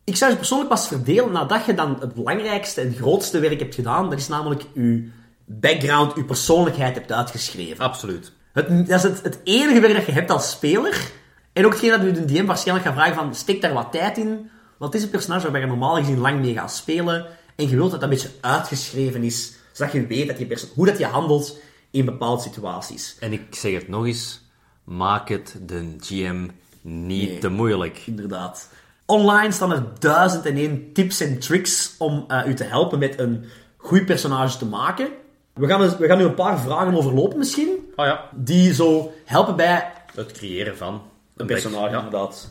[0.05, 3.75] Ik zou ze persoonlijk pas verdelen nadat je dan het belangrijkste en grootste werk hebt
[3.75, 4.11] gedaan.
[4.11, 5.09] Dat is namelijk je
[5.45, 7.85] background, je persoonlijkheid hebt uitgeschreven.
[7.85, 8.33] Absoluut.
[8.53, 11.11] Het, dat is het, het enige werk dat je hebt als speler.
[11.59, 14.19] En ook hetgeen dat u de DM waarschijnlijk gaat vragen van, steek daar wat tijd
[14.19, 14.51] in.
[14.77, 17.27] Want het is een personage waarbij je normaal gezien lang mee gaat spelen.
[17.57, 20.87] En je wilt dat dat een beetje uitgeschreven is, zodat je weet dat je hoe
[20.87, 21.59] dat je handelt
[21.91, 23.17] in bepaalde situaties.
[23.21, 24.41] En ik zeg het nog eens,
[24.85, 26.47] maak het de GM
[26.83, 27.39] niet Nee.
[27.39, 28.03] te moeilijk.
[28.07, 28.69] Inderdaad.
[29.07, 33.19] Online staan er duizend en één tips en tricks om eh, u te helpen met
[33.19, 33.45] een
[33.77, 35.09] goed personage te maken.
[35.55, 38.31] We gaan, dus- we gaan nu een paar vragen overlopen misschien, Oh ja.
[38.35, 41.03] die zo helpen bij Het creëren van
[41.39, 41.97] een personage, Ja.
[41.97, 42.51] inderdaad.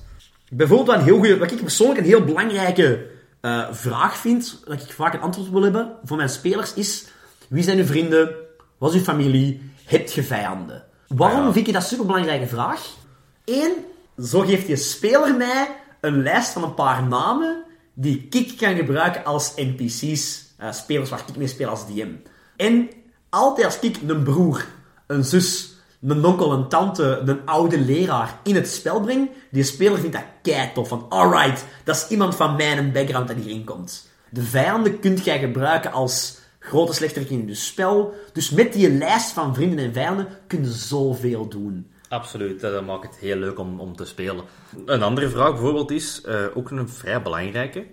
[0.49, 3.05] Bijvoorbeeld wat een heel goeie, wat ik persoonlijk een heel belangrijke
[3.41, 7.05] eh, vraag vind, dat ik vaak een antwoord wil hebben voor mijn spelers, is
[7.49, 8.35] wie zijn uw vrienden?
[8.77, 9.71] Wat is uw familie?
[9.85, 10.83] Heb je vijanden?
[11.07, 11.51] Waarom Ja.
[11.51, 12.85] vind je dat een superbelangrijke vraag?
[13.45, 13.71] Eén,
[14.23, 19.25] zo geeft je speler mij een lijst van een paar namen die ik kan gebruiken
[19.25, 22.09] als NPC's, eh, spelers waar ik mee speel als DM.
[22.55, 22.89] En
[23.29, 24.65] altijd als ik een broer,
[25.07, 25.73] een zus,
[26.07, 30.25] een onkel, een tante, een oude leraar in het spel breng, die speler vindt dat
[30.41, 30.87] keitof.
[30.87, 34.09] Van, alright, dat is iemand van mijn background dat hierin komt.
[34.29, 38.13] De vijanden kunt jij gebruiken als grote slechterik in je spel.
[38.33, 41.91] Dus met die lijst van vrienden en vijanden kun je zoveel doen.
[42.09, 44.43] Absoluut, dat maakt het heel leuk om, om te spelen.
[44.85, 47.85] Een andere vraag bijvoorbeeld is, eh, ook een vrij belangrijke.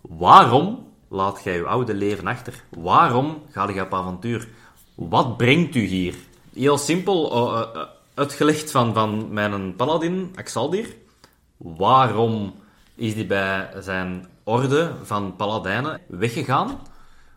[0.00, 2.54] Waarom laat jij je oude leven achter?
[2.70, 4.48] Waarom ga je op avontuur?
[4.94, 6.14] Wat brengt u hier?
[6.56, 7.82] Heel simpel, uh, uh,
[8.14, 10.96] uitgelegd van, van mijn paladin, Axaldir.
[11.56, 12.54] Waarom
[12.94, 16.80] is hij bij zijn orde van paladijnen weggegaan?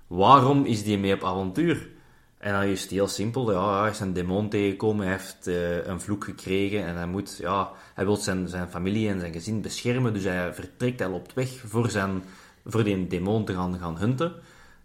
[0.08, 1.90] Waarom is hij mee op avontuur?
[2.38, 3.52] En dan is het heel simpel.
[3.52, 5.46] Ja, hij is een demon tegengekomen, hij heeft
[5.88, 9.62] een vloek gekregen en hij moet, ja, hij wil zijn, zijn familie en zijn gezin
[9.62, 12.24] beschermen, dus hij vertrekt, hij loopt weg voor, zijn,
[12.66, 14.34] voor die demon te gaan, gaan hunten.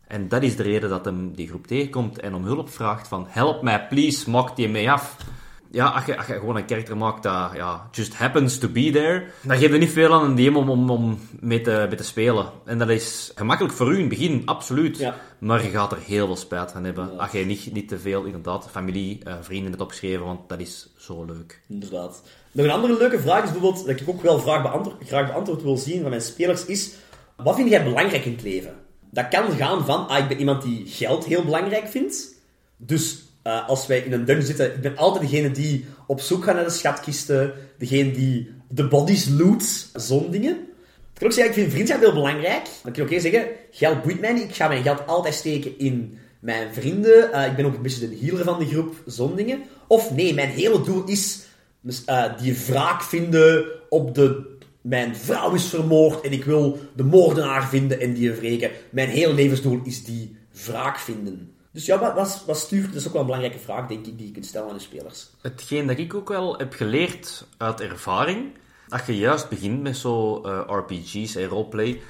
[0.09, 3.27] En dat is de reden dat hem die groep tegenkomt en om hulp vraagt van
[3.29, 5.17] help mij, please, maak die mee af
[5.75, 8.91] ja, als je, als je gewoon een karakter maakt dat ja, just happens to be
[8.91, 11.97] there, dan geef je niet veel aan een DM om, om, om mee, te, mee
[11.97, 12.47] te spelen.
[12.65, 14.99] En dat is gemakkelijk voor u in het begin, absoluut.
[14.99, 15.17] Ja.
[15.39, 17.19] Maar je gaat er heel veel spijt van hebben.
[17.19, 20.89] Als je niet, niet te veel, inderdaad, familie, uh, vrienden hebt opgeschreven, want dat is
[20.99, 21.61] zo leuk.
[21.69, 22.23] Inderdaad.
[22.53, 25.63] Nog een andere leuke vraag is bijvoorbeeld, dat ik ook wel graag beantwoord, graag beantwoord
[25.63, 26.95] wil zien van mijn spelers, is
[27.37, 28.75] wat vind jij belangrijk in het leven?
[29.15, 32.35] Dat kan gaan van, ah, ik ben iemand die geld heel belangrijk vindt.
[32.77, 36.45] Dus uh, als wij in een dungeon zitten, ik ben altijd degene die op zoek
[36.45, 40.53] gaat naar de schatkisten, degene die de bodies loot, zo'n dingen.
[40.53, 42.65] Ik kan ook zeggen, ik vind vriendschap heel belangrijk.
[42.83, 45.79] Dan kun je ook zeggen, geld boeit mij niet, ik ga mijn geld altijd steken
[45.79, 47.31] in mijn vrienden.
[47.33, 49.63] Uh, ik ben ook een beetje de healer van de groep, zo'n dingen.
[49.87, 51.43] Of nee, mijn hele doel is
[51.85, 54.54] uh, die wraak vinden op de...
[54.85, 58.71] Mijn vrouw is vermoord en ik wil de moordenaar vinden en die wreken.
[58.91, 61.55] Mijn hele levensdoel is die wraak vinden.
[61.71, 62.87] Dus ja, wat, wat, stuurt?
[62.87, 64.81] Dat is ook wel een belangrijke vraag, denk ik, die je kunt stellen aan de
[64.81, 65.31] spelers.
[65.41, 68.53] Hetgeen dat ik ook wel heb geleerd uit ervaring,
[68.89, 72.01] als je juist begint met zo uh, RPG's en roleplay,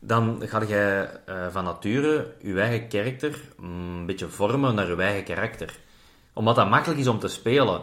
[0.00, 4.96] dan ga je uh, van nature je eigen karakter mm, een beetje vormen naar je
[4.96, 5.78] eigen karakter.
[6.32, 7.82] Omdat dat makkelijk is om te spelen.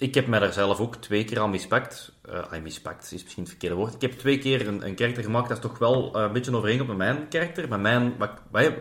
[0.00, 2.12] Ik heb mij daar zelf ook twee keer al mispakt.
[2.28, 3.94] Uh, mispakt is misschien het verkeerde woord.
[3.94, 6.88] Ik heb twee keer een, karakter gemaakt dat is toch wel uh, een beetje overeenkomt
[6.88, 7.68] met mijn karakter.
[7.68, 8.30] Maar mijn, wat,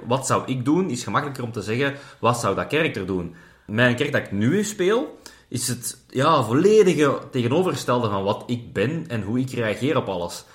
[0.08, 3.36] wat, zou ik doen, is gemakkelijker om te zeggen, wat zou dat karakter doen?
[3.65, 9.05] Mijn karakter dat ik nu speel, is het ja, volledige tegenovergestelde van wat ik ben
[9.08, 10.45] en hoe ik reageer op alles.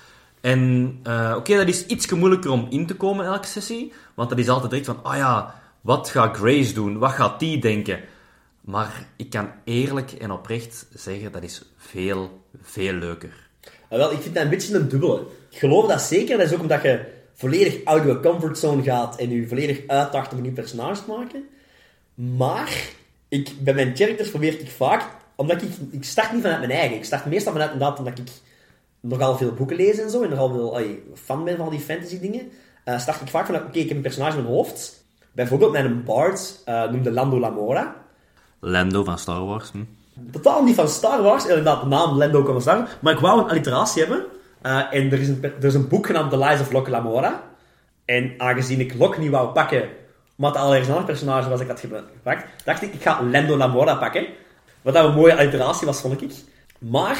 [0.41, 4.39] En uh, oké, dat is iets moeilijker om in te komen elke sessie, want dat
[4.39, 6.97] is altijd direct van, ah oh ja, wat gaat Grace doen?
[6.97, 7.99] Wat gaat die denken?
[8.65, 13.49] Maar ik kan eerlijk en oprecht zeggen, dat is veel, veel leuker.
[13.89, 15.25] Ah, wel, ik vind dat een beetje een dubbele.
[15.49, 16.37] Ik geloof dat zeker.
[16.37, 20.45] Dat is ook omdat je volledig uit je comfortzone gaat en je volledig uitdacht om
[20.45, 21.43] een personage te maken.
[22.37, 22.89] Maar
[23.27, 25.03] ik, bij mijn characters probeer ik vaak...
[25.35, 25.69] Omdat ik...
[25.91, 26.97] Ik start niet vanuit mijn eigen.
[26.97, 28.27] Ik start meestal vanuit inderdaad omdat ik
[28.99, 30.23] nogal veel boeken lees en zo.
[30.23, 32.51] En nogal veel ay, fan ben van al die fantasy dingen.
[32.85, 33.63] Uh, start ik vaak vanuit...
[33.65, 35.05] Oké, ik heb een personage in mijn hoofd.
[35.31, 38.04] Bijvoorbeeld mijn bard uh, noemde Lando Lamora.
[38.65, 39.71] Lando van Star Wars.
[39.71, 39.83] Hm?
[40.31, 41.45] Totaal niet van Star Wars.
[41.45, 42.89] Inderdaad, de naam Lando kan Wars.
[42.99, 44.25] Maar ik wou een alliteratie hebben.
[44.63, 47.43] Uh, en er is, een, er is een boek genaamd The Lies of Locke Lamora.
[48.05, 49.89] En aangezien ik Locke niet wou pakken,
[50.35, 53.95] maar het allereerst een personage was ik dat gepakt, dacht ik, ik ga Lando Lamora
[53.95, 54.25] pakken.
[54.81, 56.31] Wat een mooie alliteratie was, vond ik.
[56.77, 57.17] Maar,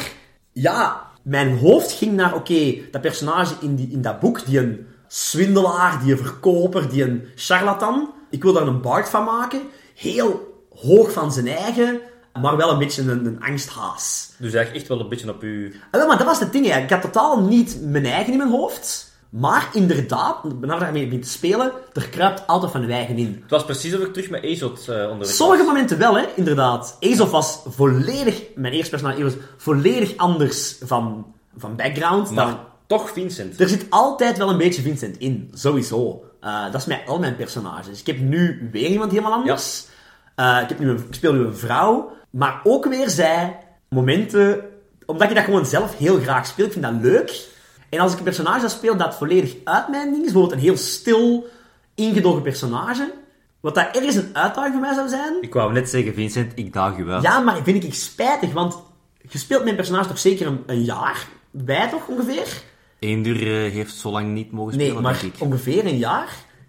[0.52, 4.86] ja, mijn hoofd ging naar, oké, dat personage in, die, in dat boek, die een
[5.06, 8.10] swindelaar, die een verkoper, die een charlatan.
[8.30, 9.60] Ik wil daar een bard van maken.
[9.94, 12.00] Heel hoog van zijn eigen,
[12.40, 14.32] maar wel een beetje een, een angsthaas.
[14.38, 15.80] Dus eigenlijk echt wel een beetje op u...
[15.90, 16.80] Ah, maar dat was het ding, hè.
[16.80, 19.14] ik had totaal niet mijn eigen in mijn hoofd.
[19.30, 23.38] Maar inderdaad, ben daarmee begint te spelen, er kruipt altijd van eigen in.
[23.42, 26.96] Het was precies of ik terug met Azot uh, onder Sommige momenten wel, hè, inderdaad.
[27.00, 32.30] Azot was volledig, mijn eerste personage was volledig anders van, van background.
[32.30, 33.60] Maar dan, toch Vincent.
[33.60, 36.24] Er zit altijd wel een beetje Vincent in, sowieso.
[36.44, 38.00] Uh, dat is met al mijn personages.
[38.00, 39.84] Ik heb nu weer iemand helemaal anders.
[39.86, 39.94] Ja.
[40.36, 44.60] Uh, ik, heb nu een, ik speel nu een vrouw, maar ook weer zij momenten,
[45.06, 47.48] omdat je dat gewoon zelf heel graag speelt, ik vind dat leuk.
[47.88, 50.76] En als ik een personage speel dat volledig uit mijn ding is, bijvoorbeeld een heel
[50.76, 51.46] stil,
[51.94, 53.12] ingedogen personage,
[53.60, 55.36] wat dat ergens een uitdaging voor mij zou zijn.
[55.40, 57.22] Ik wou net zeggen, Vincent, ik daag u uit.
[57.22, 58.82] Ja, maar vind ik spijtig, want
[59.28, 62.62] je speelt mijn personage toch zeker een, een jaar bij, toch ongeveer?
[62.98, 66.28] Eender uh, heeft zo lang niet mogen spelen, Nee, maar ongeveer een jaar.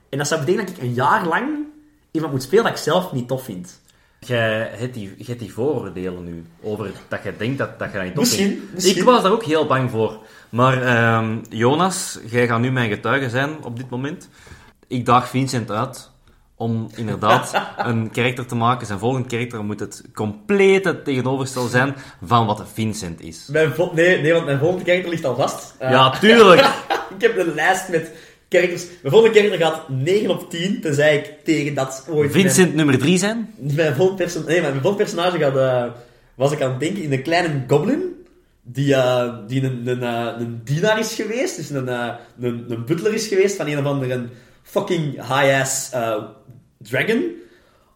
[0.10, 1.66] En dat zou betekenen dat ik een jaar lang
[2.12, 3.80] iemand moet spelen dat ik zelf niet tof vind.
[4.20, 8.04] Jij hebt die, hebt die vooroordelen nu over dat je denkt dat, dat je dat
[8.06, 8.74] niet tof misschien, vindt.
[8.74, 8.98] Misschien.
[8.98, 10.20] Ik was daar ook heel bang voor.
[10.50, 14.30] Maar uh, Jonas, jij gaat nu mijn getuige zijn op dit moment.
[14.88, 16.12] Ik daag Vincent uit
[16.56, 18.88] om inderdaad een karakter te maken.
[18.88, 23.48] Zijn volgende karakter moet het complete tegenovergestelde zijn van wat Vincent is.
[23.52, 25.76] Mijn nee, nee, want mijn volgende karakter ligt al vast.
[25.82, 26.62] Uh, ja, tuurlijk.
[27.18, 28.12] ik heb een lijst met
[28.50, 28.86] characters.
[29.02, 32.32] Mijn volgende character gaat 9 op 10, tenzij ik tegen dat ooit...
[32.32, 33.54] Vincent nummer 3 zijn?
[33.56, 35.92] Mijn, volgende, nee, mijn volgende personage gaat, eh,
[36.36, 38.26] was ik aan het denken in een kleine goblin.
[38.64, 41.56] Die, eh, die een, een, eh, een dienaar is geweest.
[41.56, 44.26] Dus een, een, een butler is geweest van een of andere
[44.64, 45.90] fucking high-ass
[46.78, 47.36] dragon.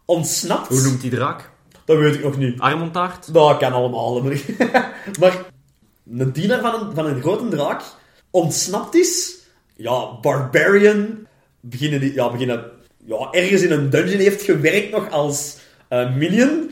[0.04, 0.68] Ontsnapt.
[0.68, 1.50] Hoe noemt die draak?
[1.84, 2.60] Dat weet ik nog niet.
[2.60, 3.34] Armontaart?
[3.34, 4.22] Dat kan allemaal.
[4.22, 4.40] Maar,
[5.20, 5.44] maar
[6.10, 7.82] een dienaar van een, van een grote draak
[8.30, 9.41] ontsnapt is.
[9.82, 11.26] Ja, barbarian.
[11.60, 12.64] Beginnen, die- ja, beginnen,
[13.04, 15.56] ja, ergens in een dungeon heeft gewerkt nog als
[15.88, 16.70] eh, minion.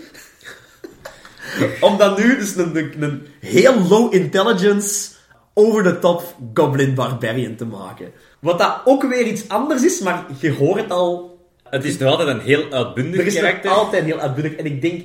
[1.80, 5.10] Om dan nu dus een, een, een heel low intelligence,
[5.54, 8.12] over the top goblin barbarian te maken.
[8.38, 12.10] Wat dat ook weer iets anders is, maar je hoort het al Het is nog
[12.10, 13.70] altijd een heel uitbundig er is nog karakter.
[13.70, 14.54] altijd heel uitbundig.
[14.54, 15.02] En ik denk,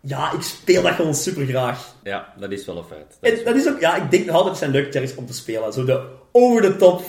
[0.00, 1.94] ja, ik speel dat gewoon super graag.
[2.02, 3.16] Ja, dat is wel een feit.
[3.20, 5.26] Dat is dat is ook, ja, ik denk nog altijd dat zijn leuke cherries om
[5.26, 5.72] te spelen.
[5.72, 7.02] Zo de over-the-top,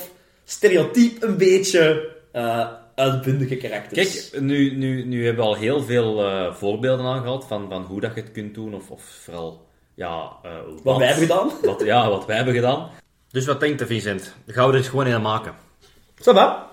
[0.46, 4.30] stereotyp een beetje uh, uitbundige karakters.
[4.30, 8.02] Kijk, nu, nu, nu hebben we al heel veel eh, voorbeelden aangehaald van, van hoe
[8.02, 10.52] dat je het kunt doen, of, of vooral ja, eh,
[10.84, 11.52] Wat wij hebben gedaan.
[11.62, 12.90] Wat, ja, wat wij hebben gedaan.
[13.32, 14.34] Dus wat denkt de Vincent?
[14.48, 15.54] Gaan we er gewoon een maken?
[16.20, 16.70] Ça va?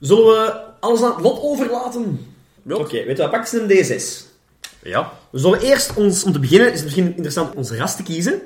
[0.00, 2.34] Zullen we alles aan het lot overlaten?
[2.68, 3.30] Oké, weet je wat?
[3.30, 4.28] Pak eens een D6.
[4.82, 5.12] Ja.
[5.30, 8.42] We zullen eerst ons, om te beginnen, is het misschien interessant onze ras te kiezen.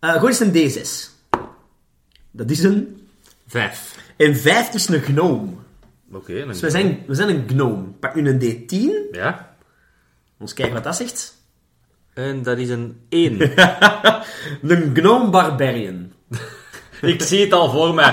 [0.00, 1.10] Eh gooi eens een D6.
[2.30, 2.99] Dat is een...
[3.50, 3.94] Vijf.
[4.16, 5.50] En 5 is een gnome.
[6.12, 6.38] Oké.
[6.38, 7.82] dan- Dus we zijn, we zijn een gnome.
[8.00, 9.14] Pak nu een D10.
[9.16, 9.54] Ja.
[10.38, 11.38] Ons kijken wat dat zegt.
[12.14, 13.40] En dat is een één.
[14.62, 16.12] Een gnome barbarian.
[17.00, 18.04] Ik zie het al voor mij.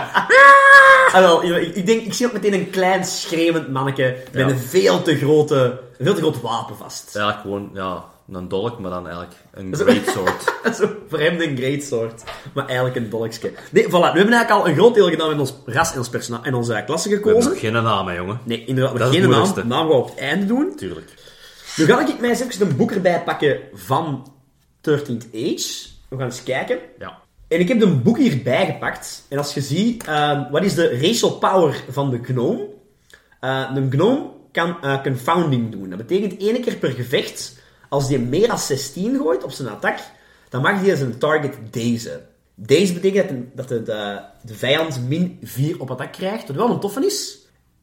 [1.11, 4.49] Ah, wel, ik, ik denk, ik zie ook meteen een klein schreeuwend manneke met Ja.
[4.49, 7.13] een veel te grote, een veel te groot wapen vast.
[7.13, 10.55] Ja, gewoon ja, een dolk, maar dan eigenlijk een great sword.
[10.77, 12.23] Zo, voor hem een great sword.
[12.53, 13.51] Maar eigenlijk een dolkje.
[13.71, 13.89] Nee, voilà.
[13.89, 16.53] We hebben eigenlijk al een groot deel gedaan met ons ras en, ons persona en
[16.53, 17.51] onze klasse We hebben gekozen.
[17.51, 18.39] nog geen naam, hè, jongen.
[18.43, 18.97] Nee, inderdaad.
[18.97, 19.29] Dat geen naam.
[19.29, 19.65] moeilijkste.
[19.65, 20.75] naam gaan we op het einde doen.
[20.75, 21.13] Tuurlijk.
[21.77, 24.31] Nu ga ik mij eens even een boek erbij pakken van
[24.89, 25.87] 13th Age.
[26.09, 26.79] We gaan eens kijken.
[26.99, 27.19] Ja.
[27.47, 29.25] En ik heb een boek hierbij gepakt.
[29.29, 32.67] En als je ziet, eh, wat is de racial power van de gnome?
[33.39, 35.89] Eh een gnome kan eh, confounding doen.
[35.89, 37.55] Dat betekent één keer per gevecht,
[37.89, 39.99] als die meer dan 16 gooit op zijn attack,
[40.49, 42.21] dan mag hij zijn target deze.
[42.55, 46.55] Deze betekent dat de, dat de, de, de vijand min 4 op attack krijgt, wat
[46.55, 47.37] wel een toffe is.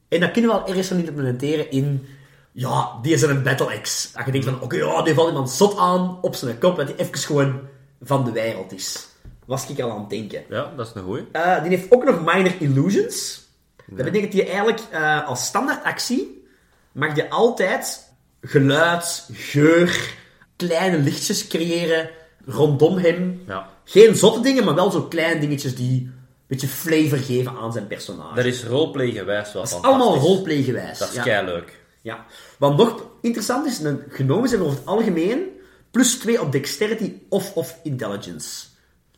[0.08, 2.06] En dat kunnen we wel ergens van implementeren in...
[2.52, 4.08] Ja, die is een battle axe.
[4.12, 6.88] Dat je denkt van, oké, ja, die valt iemand zot aan op zijn kop, dat
[6.88, 7.60] hij even gewoon
[8.02, 9.06] van de wereld is.
[9.46, 10.42] Was ik al aan het denken.
[10.48, 11.26] Ja, dat is een goeie.
[11.32, 13.42] Eh, die heeft ook nog minor illusions.
[13.86, 16.46] Dat betekent dat je eigenlijk eh, als standaard actie
[16.92, 18.13] mag je altijd
[18.44, 20.14] geluid, geur,
[20.56, 22.10] kleine lichtjes creëren
[22.46, 23.42] rondom hem.
[23.46, 23.68] Ja.
[23.84, 26.12] Geen zotte dingen, maar wel zo kleine dingetjes die een
[26.46, 28.34] beetje flavor geven aan zijn personage.
[28.34, 30.98] Dat is roleplay gewijs wel Dat is allemaal roleplay gewijs.
[30.98, 31.22] Dat is ja.
[31.22, 31.82] keileuk.
[32.02, 32.26] Ja.
[32.58, 35.48] Wat nog interessant is, een genomen zijn over het algemeen
[35.90, 38.64] plus 2 op dexterity of of intelligence.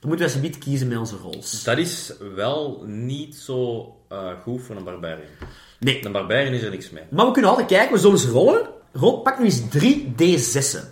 [0.00, 1.64] Dan moeten we alsjeblieft kiezen met onze rolls.
[1.64, 5.28] Dat is wel niet zo eh, goed voor een barbarian.
[5.80, 6.04] Nee.
[6.04, 7.02] Een barbarian is er niks mee.
[7.10, 8.68] Maar we kunnen altijd kijken, we zullen eens rollen.
[8.96, 10.84] Rol, pak nu eens 3 D6'en.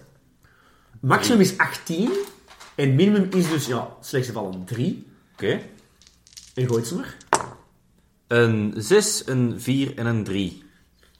[1.00, 2.10] Maximum is 18.
[2.74, 5.06] En minimum is dus, ja, slechts geval een 3.
[5.32, 5.60] Oké.
[6.54, 7.16] En gooit ze maar.
[8.26, 10.62] Een 6, een 4 en een 3.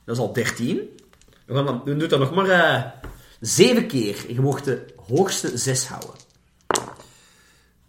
[0.05, 0.79] Dat is al 13.
[1.47, 2.90] We, gaan dan, doen dat nog maar eh
[3.40, 4.25] 7 keer.
[4.29, 6.14] En je mocht de hoogste 6 houden.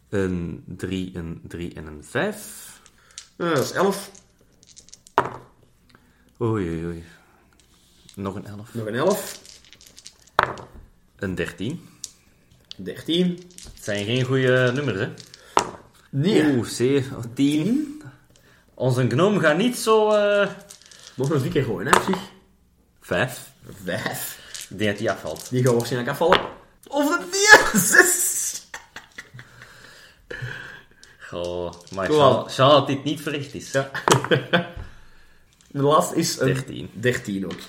[0.09, 2.81] Een 3, een 3 en een 5.
[3.37, 4.11] Eh, dat is 11.
[6.41, 7.03] Oei, oei, oei.
[8.15, 8.73] Nog een 11.
[8.73, 9.39] Nog een 11.
[11.15, 11.89] Een 13.
[12.75, 13.49] 13.
[13.73, 15.09] Het zijn geen goede nummers, hè?
[16.09, 16.55] Nee.
[16.55, 18.01] Oeh, 7, 10.
[18.73, 20.11] Onze gnome gaat niet zo...
[20.11, 20.49] eh
[21.15, 22.19] Nog een 3 keer gooien, hè, zich.
[23.01, 23.49] 5.
[23.83, 24.67] 5.
[24.69, 25.49] Ik denk dat die afvalt.
[25.49, 26.41] Die gaat waarschijnlijk afvallen.
[26.87, 27.25] Of de
[27.71, 27.79] 4.
[27.81, 28.67] 6.
[31.19, 32.09] Goh, maar.
[32.09, 33.71] Charles Charles dat dit niet verricht is.
[33.71, 33.91] Ja.
[35.67, 36.89] De laatste is een 13.
[36.93, 37.59] 13 ook.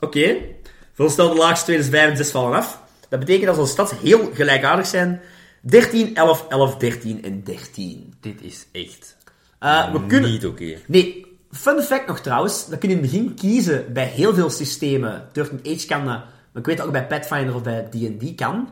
[0.00, 0.56] Oké.
[0.96, 1.08] Okay.
[1.08, 2.82] stel de laagste 2 dus 5 en 6 vallen af.
[3.08, 5.20] Dat betekent dat onze stats heel gelijkaardig zijn.
[5.60, 8.14] 13, 11, 11, 13 en 13.
[8.20, 9.16] Dit is echt
[9.58, 10.30] Eh, we kunnen...
[10.30, 10.76] niet oké.
[10.86, 12.66] Nee, fun fact nog trouwens.
[12.68, 15.28] Dat kun je in het begin kiezen bij heel veel systemen.
[15.32, 16.22] Turtle Age kan dat.
[16.52, 18.68] Maar ik weet ook bij Pathfinder of bij D&D kan.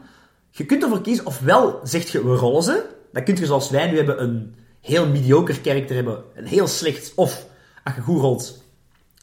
[0.51, 2.85] Je kunt ervoor kiezen, ofwel zegt je we rollen ze.
[3.13, 6.23] Dan kun je zoals wij nu hebben een heel mediocre karakter hebben.
[6.35, 7.47] Een heel slecht, of
[7.85, 8.63] als je goed rolt,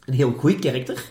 [0.05, 1.03] een heel goed karakter.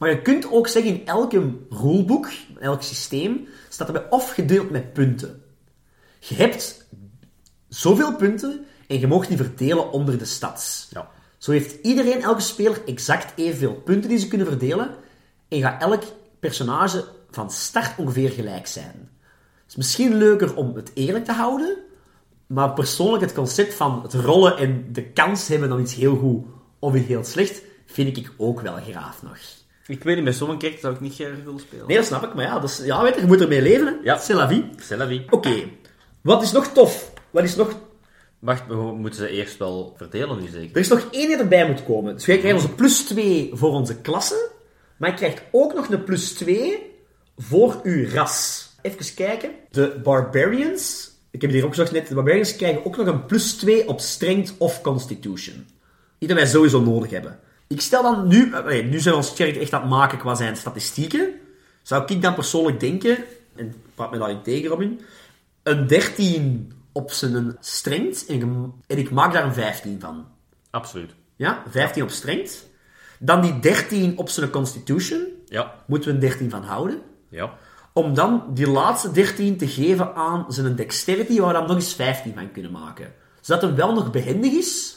[0.00, 4.70] Maar je kunt ook zeggen in elke rulebook, in elk systeem, staat erbij of gedeeld
[4.70, 5.42] met punten.
[6.18, 6.86] Je hebt
[7.68, 10.88] zoveel punten en je mag die verdelen onder de stads.
[10.90, 11.10] Ja.
[11.38, 14.94] Zo heeft iedereen, elke speler, exact evenveel punten die ze kunnen verdelen.
[15.48, 16.02] En gaat elk
[16.38, 19.08] personage van start ongeveer gelijk zijn.
[19.62, 21.76] Het is misschien leuker om het eerlijk te houden,
[22.46, 26.44] maar persoonlijk het concept van het rollen en de kans hebben dan iets heel goed
[26.78, 29.38] of iets heel slecht, vind ik ook wel graaf nog.
[29.90, 31.86] Ik weet niet, met zo'n kerk zou ik niet graag willen spelen.
[31.86, 33.86] Nee, dat snap ik, maar ja, dat is, ja weet je, je moet ermee leven.
[33.86, 33.92] hè.
[34.02, 34.18] Ja.
[34.18, 34.64] C'est la vie.
[34.76, 35.24] C'est la vie.
[35.30, 35.62] Oké,
[36.20, 37.12] wat is nog tof?
[37.30, 37.76] Wat is nog...
[38.38, 40.74] Wacht, we moeten ze eerst wel verdelen nu zeker?
[40.74, 42.14] Er is nog één die erbij moet komen.
[42.14, 44.50] Dus jij krijgt onze plus 2 voor onze klasse,
[44.96, 46.90] maar je krijgt ook nog een plus 2
[47.36, 48.68] voor uw ras.
[48.82, 49.50] Even kijken.
[49.70, 53.24] De Barbarians, ik heb het hier ook gezegd net, de Barbarians krijgen ook nog een
[53.26, 55.66] plus 2 op Strength of Constitution.
[56.18, 57.38] Iets dat wij sowieso nodig hebben.
[57.70, 60.18] Ik stel dan nu, eh, nee, nu zijn we ons kerk echt aan het maken
[60.18, 61.30] qua zijn statistieken.
[61.82, 63.24] Zou ik dan persoonlijk denken,
[63.56, 65.00] en praat me daarin tegen Robin,
[65.62, 68.42] een 13 op zijn strength en, ik-
[68.86, 70.26] en ik maak daar een 15 van.
[70.70, 71.10] Absoluut.
[71.36, 72.68] Ja, 15 op strength.
[73.18, 75.26] Dan die 13 op zijn constitution.
[75.46, 75.74] Ja.
[75.86, 77.00] Moeten we een 13 van houden.
[77.28, 77.52] Ja.
[77.92, 81.94] Om dan die laatste 13 te geven aan zijn dexterity, waar we dan nog eens
[81.94, 83.12] 15 van kunnen maken.
[83.40, 84.96] Zodat hem wel nog behendig is.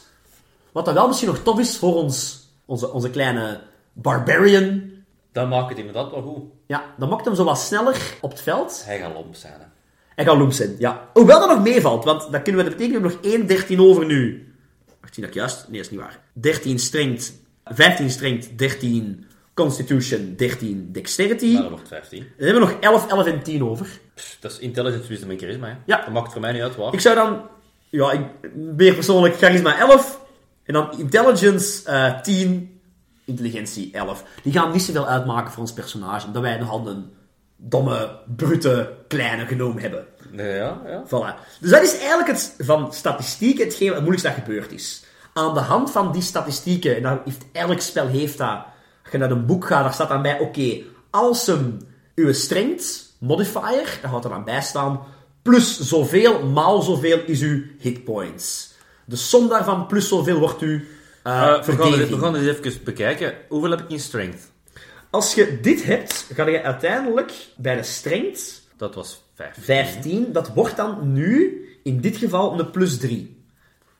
[0.72, 3.60] Wat dan wel misschien nog tof is voor ons, onze, onze kleine
[3.92, 4.92] barbarian.
[5.32, 6.42] Dan maakt het inderdaad wel goed.
[6.66, 8.82] Ja, dan maakt hem zo wat sneller op het veld.
[8.84, 9.52] Hij gaat lomp zijn.
[9.58, 9.66] Hè.
[10.14, 11.08] En gaat loom zijn, ja.
[11.12, 14.52] Hoewel dat nog meevalt, want dat kunnen we, dat hebben nog 1 13 over nu.
[15.00, 15.68] Wacht, zie dat ik juist?
[15.68, 16.20] Nee, dat is niet waar.
[16.32, 17.32] 13 strength,
[17.64, 21.52] 15 strength, 13 constitution, 13 dexterity.
[21.52, 22.18] Maar dat wordt 15.
[22.18, 23.86] Dan hebben we nog 11, 11 en 10 over.
[24.14, 25.66] Pff, Dat is intelligence, wisdom en charisma.
[25.66, 25.74] Hè.
[25.84, 25.96] Ja.
[25.96, 26.92] Dat maakt voor mij niet uit waar.
[26.92, 27.40] Ik zou dan,
[27.88, 28.20] ja, ik,
[28.54, 30.20] meer persoonlijk charisma 11.
[30.64, 32.80] En dan intelligence eh 10,
[33.24, 34.24] intelligentie 11.
[34.42, 37.12] Die gaan niet zoveel uitmaken voor ons personage, omdat wij nogal een
[37.56, 40.06] domme, brute, kleine genoom hebben.
[40.32, 41.02] Ja, ja.
[41.06, 41.60] Voilà.
[41.60, 45.04] Dus dat is eigenlijk het, van statistieken hetgeen het moeilijkste dat gebeurd is.
[45.32, 48.64] Aan de hand van die statistieken, en dat heeft, elk spel heeft dat,
[49.02, 51.78] als je naar een boek gaat, daar staat dan bij, oké, als hem
[52.14, 55.00] uw strength modifier, daar gaat er dan bij staan,
[55.42, 58.73] plus zoveel, maal zoveel is uw hitpoints.
[59.04, 60.80] De som daarvan plus zoveel wordt uw
[61.22, 62.18] eh Eh, we, gaan dit, verdediging.
[62.18, 63.34] we gaan dit even bekijken.
[63.48, 64.52] Hoeveel heb ik in strength?
[65.10, 69.56] Als je dit hebt, ga je uiteindelijk bij de strength Dat was 5.
[69.60, 73.42] 15, dat wordt dan nu, in dit geval, een plus 3.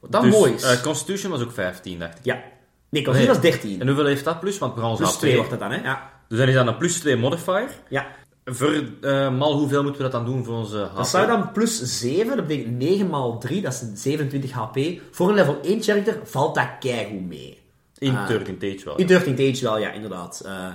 [0.00, 0.62] Wat dan dus, mooi is.
[0.62, 2.24] eh, Constitution was ook 15, dacht ik.
[2.24, 2.42] ja.
[2.88, 3.80] Nee, Constitution was 13.
[3.80, 4.58] En hoeveel heeft dat plus?
[4.58, 5.18] Want we gaan ons plus AP.
[5.18, 5.82] 2 wordt het dan, hè?
[5.82, 6.10] Ja.
[6.28, 7.68] Dus dan is dat een plus 2 modifier.
[7.88, 8.06] ja.
[8.44, 10.96] Voor eh, mal hoeveel moeten we dat dan doen voor onze HP?
[10.96, 14.78] Dat zou dan plus 7, dat betekent 9 maal 3, dat is een 27 HP.
[15.10, 17.62] Voor een level 1 character valt dat keigoed mee.
[17.98, 18.18] In.
[18.28, 18.96] 13 Tage wel.
[18.96, 20.42] In 13 Age wel, ja, inderdaad.
[20.44, 20.74] Eh,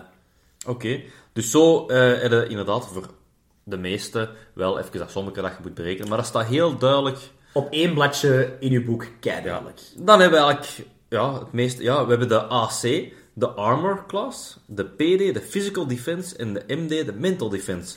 [0.67, 1.01] Oké.
[1.33, 3.09] Dus zo eh heb je inderdaad voor
[3.63, 6.07] de meeste wel even dat sommetje dat je moet berekenen.
[6.07, 7.17] Maar dat staat heel duidelijk.
[7.53, 9.81] op één bladje in uw boek, kei duidelijk.
[9.97, 11.83] Dan hebben we eigenlijk ja, het meeste...
[11.83, 12.81] Ja, we hebben de AC,
[13.39, 17.95] de Armor Class, de PD, de Physical Defense en de MD, de Mental Defense.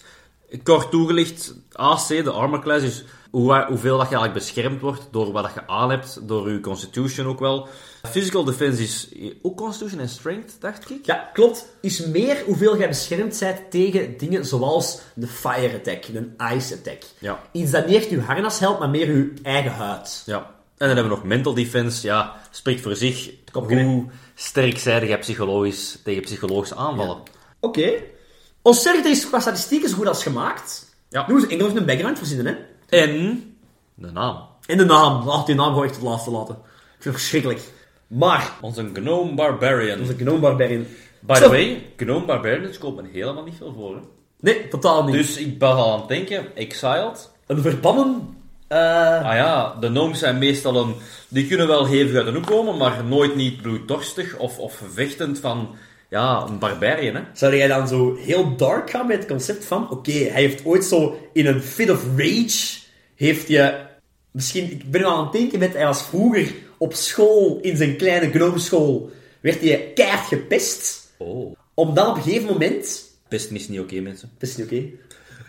[0.62, 5.32] Kort toegelicht, AC, de Armor Class, is hoe, hoeveel dat je eigenlijk beschermd wordt door
[5.32, 7.68] wat dat je aan hebt, door je Constitution ook wel.
[8.02, 9.08] Physical Defense is
[9.42, 11.06] ook Constitution en Strength, dacht ik.
[11.06, 11.66] Ja, klopt.
[11.80, 17.02] Is meer hoeveel jij beschermd bent tegen dingen zoals de fire attack, een ice attack.
[17.18, 17.40] Ja.
[17.52, 20.22] Iets dat niet echt uw harnas helpt, maar meer uw eigen huid.
[20.26, 20.38] Ja.
[20.82, 22.06] En dan hebben we nog mental defense.
[22.06, 23.30] Ja, spreekt voor zich.
[23.52, 24.06] Hoe
[24.42, 27.22] sterk zijde je psychologisch tegen psychologische aanvallen.
[27.60, 27.92] Oké.
[28.62, 30.94] Ons sterkte is qua statistieken zo goed als gemaakt.
[31.08, 31.24] Ja.
[31.28, 32.54] Nu moet enkel nog een background verzinnen, hè.
[32.98, 33.44] En
[33.94, 34.46] de naam.
[34.66, 35.26] En de naam.
[35.26, 36.54] Laat die naam gewoon echt het laatste laten.
[36.54, 37.60] Ik vind het verschrikkelijk.
[38.06, 40.00] Maar, Onze Gnome Barbarian.
[40.00, 40.86] onze Gnome Barbarian...
[41.20, 43.94] By the way, Gnome Barbarians komen helemaal niet veel voor.
[43.94, 44.00] Hè?
[44.40, 45.14] Nee, totaal niet.
[45.14, 47.30] Dus ik ben al aan het denken, Exiled.
[47.46, 48.36] Een verbannen...
[48.72, 50.94] eh, Ah ja, de gnomes zijn meestal een...
[51.28, 55.38] Die kunnen wel hevig uit de hoek komen, maar nooit niet bloeddorstig of, of vechtend
[55.38, 55.74] van...
[56.08, 57.22] Ja, een barbarian, hè.
[57.32, 59.90] Zou jij dan zo heel dark gaan met het concept van...
[59.90, 62.80] Oké, hij heeft ooit zo in een fit of rage...
[63.14, 63.74] Heeft je...
[64.30, 64.70] Misschien...
[64.70, 65.72] Ik ben nu aan het denken met...
[65.72, 69.10] Hij was vroeger op school, in zijn kleine gnomeschool...
[69.40, 71.12] Werd hij keihard gepest.
[71.16, 71.56] Oh.
[71.74, 73.04] Om dan op een gegeven moment...
[73.28, 74.30] Pesten is niet oké, mensen.
[74.38, 74.82] Dat is niet oké.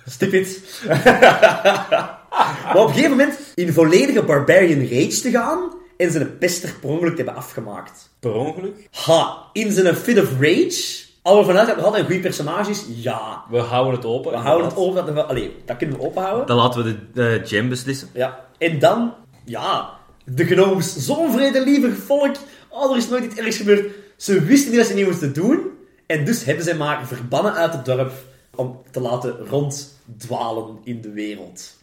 [0.05, 0.61] Stupid.
[2.63, 5.81] maar op een gegeven moment in volledige barbarian rage te gaan...
[5.97, 8.09] En zijn pester per ongeluk te hebben afgemaakt.
[8.19, 8.88] Per ongeluk.
[8.91, 11.01] Ha, in zijn fit of rage...
[11.21, 13.43] Al we vanuit dat nog altijd een goed personage is, ja.
[13.49, 14.31] We houden het open.
[14.31, 15.05] We houden het open.
[15.05, 16.47] Dat, we, allee, dat kunnen we openhouden.
[16.47, 18.09] Dan laten we de eh, jam beslissen.
[18.13, 18.45] Ja.
[18.57, 19.13] En dan,
[19.45, 19.89] ja,
[20.25, 22.36] de gnomes, zo'n vredelievig volk.
[22.69, 23.91] Oh, er is nooit iets ergs gebeurd.
[24.17, 25.59] Ze wisten niet wat ze niet moesten doen.
[26.05, 28.11] En dus hebben ze maar verbannen uit het dorp
[28.55, 31.75] om te laten ronddwalen in de wereld.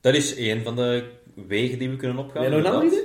[0.00, 2.42] Dat is één van de wegen die we kunnen opgaan.
[2.42, 3.04] Ben je nog een?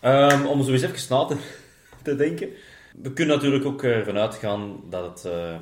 [0.00, 1.36] Ehm, om zo eens even na te
[2.02, 2.48] te denken.
[3.02, 5.56] We kunnen natuurlijk ook eh, ervan uitgaan dat, het, eh,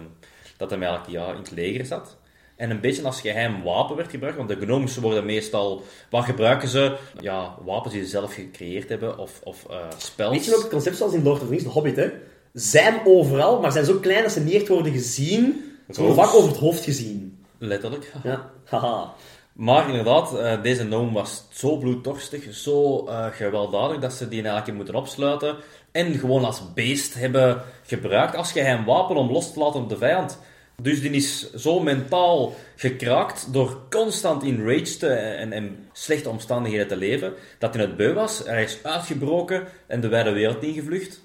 [0.56, 2.16] dat eigenlijk ja, in het leger zat.
[2.56, 5.82] En een beetje als geheim wapen werd gebruikt, want de gnomes worden meestal...
[6.10, 6.96] Wat gebruiken ze?
[7.20, 10.30] Ja, wapens die ze zelf gecreëerd hebben, of, of eh spels.
[10.30, 12.10] Weet je nog het concept zoals in Lord of the Rings, de Hobbit, hè?
[12.52, 15.74] Zijn overal, maar zijn zo klein dat ze niet echt worden gezien.
[15.90, 17.44] Ze worden vaak over het hoofd gezien.
[17.58, 18.12] Letterlijk.
[18.22, 19.14] Ja, haha.
[19.54, 24.76] Maar inderdaad, eh, deze gnome was zo bloeddorstig, zo eh, gewelddadig, dat ze die eigenlijk
[24.76, 25.56] moeten opsluiten.
[25.92, 29.96] En gewoon als beest hebben gebruikt als geheim wapen om los te laten op de
[29.96, 30.38] vijand.
[30.82, 36.88] Dus die is zo mentaal gekraakt door constant in rage te, en, en slechte omstandigheden
[36.88, 38.42] te leven, dat hij het beu was.
[38.44, 41.20] Hij is uitgebroken en de wijde wereld ingevlucht.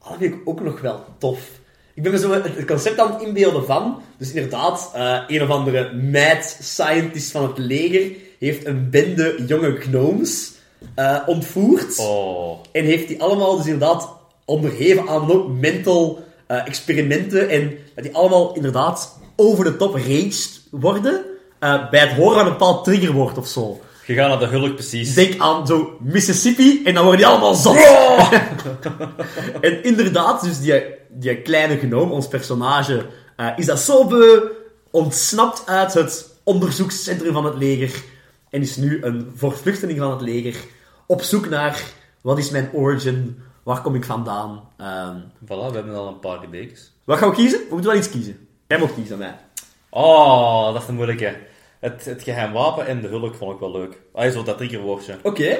[0.00, 1.50] Ah, dat vind ik ook nog wel tof.
[1.94, 4.02] Ik ben me zo het concept aan het inbeelden van.
[4.18, 9.76] Dus inderdaad, eh, een of andere mad scientist van het leger heeft een bende jonge
[9.80, 10.52] gnomes
[10.94, 11.98] eh, ontvoerd.
[11.98, 12.58] Oh.
[12.72, 14.08] En heeft die allemaal dus inderdaad
[14.44, 17.48] onderheven aan ook mental eh, experimenten.
[17.48, 21.24] En dat die allemaal inderdaad over de top raged worden.
[21.90, 23.80] bij het horen van een bepaald triggerwoord of zo.
[24.06, 25.14] Je gaat naar de hulk precies.
[25.14, 27.76] Denk aan zo Mississippi en dan worden die allemaal zot.
[29.60, 33.06] en inderdaad, dus die, die kleine genoom, ons personage,
[33.36, 34.40] eh, is dat zo beu,
[34.90, 38.02] ontsnapt uit het onderzoekscentrum van het leger
[38.50, 40.56] en is nu een voortvluchteling van het leger
[41.06, 41.82] op zoek naar
[42.20, 44.68] wat is mijn origin, waar kom ik vandaan.
[44.76, 46.92] Ehm, Voilà, we hebben al een paar ideetjes.
[47.04, 47.58] wat gaan we kiezen?
[47.58, 48.48] We moeten wel iets kiezen.
[48.66, 49.34] Jij mag kiezen, mij.
[49.90, 51.36] Oh, dat is een moeilijke.
[51.80, 54.00] Het, het geheim wapen en de hulk vond ik wel leuk.
[54.12, 55.16] Ah, zo dat triggerwoordje.
[55.22, 55.58] Oké.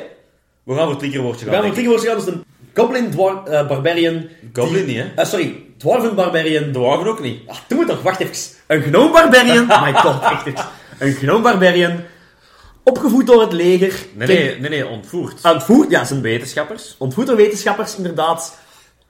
[0.62, 1.60] We gaan voor het triggerwoordje We gaan.
[1.62, 1.92] gaan voor denk ik.
[1.98, 2.44] triggerwoord gaan, dus een
[2.74, 4.28] goblin dwar- eh, barbarian.
[4.52, 5.22] Goblin die- niet, hè?
[5.22, 6.72] Eh, sorry, dwarven barbarian.
[6.72, 7.40] De wagen ook niet.
[7.46, 8.34] Ah, doe het toch, wacht even.
[8.66, 9.66] Een gnome barbarian.
[9.84, 10.64] My god, echt even.
[10.98, 12.00] Een gnome barbarian.
[12.82, 13.94] Opgevoed door het leger.
[14.14, 15.40] Nee, nee, nee, nee ontvoerd.
[15.42, 16.94] Voer, ja, zijn Wetenschappers.
[16.98, 18.58] ontvoerd door wetenschappers, inderdaad.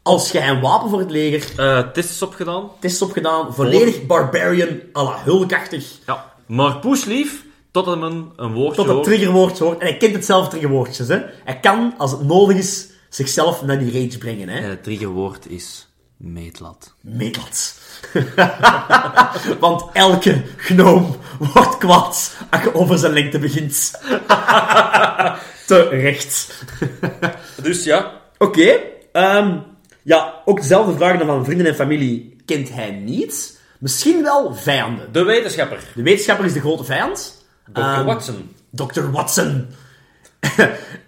[0.02, 1.52] Als geheim wapen voor het leger.
[1.56, 2.70] Eh tests opgedaan.
[2.80, 3.54] Tests opgedaan.
[3.54, 5.84] Volledig barbarian, à la hulkachtig.
[6.06, 6.32] Ja.
[6.46, 9.04] Maar pushlief, tot hem een, een woordje Tot het hoort.
[9.06, 9.78] triggerwoordje hoort.
[9.78, 11.18] En hij kent het zelf triggerwoordjes, hè.
[11.44, 14.58] Hij kan, als het nodig is, zichzelf naar die rage brengen, hè.
[14.58, 16.94] En het triggerwoord is meetlat.
[17.00, 17.78] Meetlat.
[19.60, 24.00] Want elke gnoom wordt kwaad als je over zijn lengte begint.
[25.66, 26.64] Terecht.
[27.62, 28.80] Dus ja, Oké.
[29.12, 29.58] ehm,
[30.02, 33.60] ja, ook dezelfde vraag dan van vrienden en familie kent hij niet.
[33.78, 35.12] Misschien wel vijanden.
[35.12, 35.78] de wetenschapper.
[35.94, 37.44] De wetenschapper is de grote vijand.
[37.72, 37.80] Dr.
[37.80, 38.54] Ehm, Watson.
[38.70, 39.10] Dr.
[39.10, 39.66] Watson.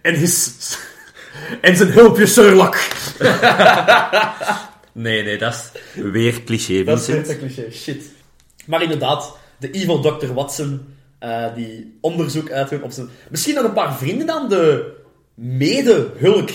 [0.02, 0.50] en, his,
[1.61, 2.76] en zijn hulpje Sherlock.
[4.93, 5.70] Nee, nee, dat is
[6.03, 7.28] weer cliché, Dat is Vincent.
[7.28, 8.03] een cliché, shit.
[8.66, 10.32] Maar inderdaad, de evil Dr.
[10.32, 13.09] Watson, eh, die onderzoek uitvoert op zijn...
[13.30, 14.93] Misschien nog een paar vrienden dan, de
[15.34, 16.51] mede-hulk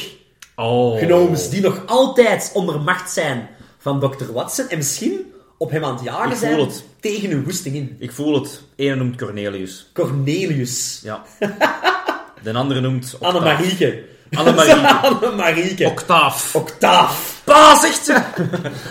[0.56, 1.00] Oh.
[1.00, 4.32] genomen, die nog altijd onder macht zijn van Dr.
[4.34, 5.26] Watson, en misschien
[5.58, 6.84] op hem aan het jagen Ik voel zijn het.
[7.00, 7.96] tegen hun woesting in.
[8.00, 8.62] Ik voel het.
[8.76, 9.90] Eén noemt Cornelius.
[9.94, 11.00] Cornelius.
[11.04, 11.24] Ja.
[12.44, 13.34] De andere noemt Octaaf.
[13.34, 14.04] Annemarieke.
[14.34, 14.88] Annemarieke.
[15.08, 15.86] Annemarieke.
[15.86, 16.56] Octaaf.
[16.56, 17.42] Octaaf.
[17.44, 18.14] Pa, zegt ze!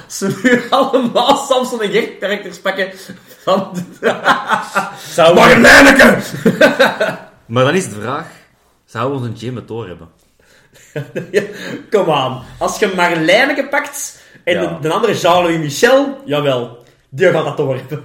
[0.06, 2.90] Als we nu allemaal Samson en Gert karakters pakken
[3.42, 3.76] van...
[5.14, 6.18] Zou Marlijneke!
[7.46, 8.26] Maar dan is de vraag,
[8.84, 10.08] zouden we ons een Jim Thor hebben?
[11.90, 12.42] Kom aan.
[12.58, 14.66] Als je Marlijneke pakt en Ja.
[14.66, 18.04] de, de andere Charles Michel, jawel, die gaat dat door hebben.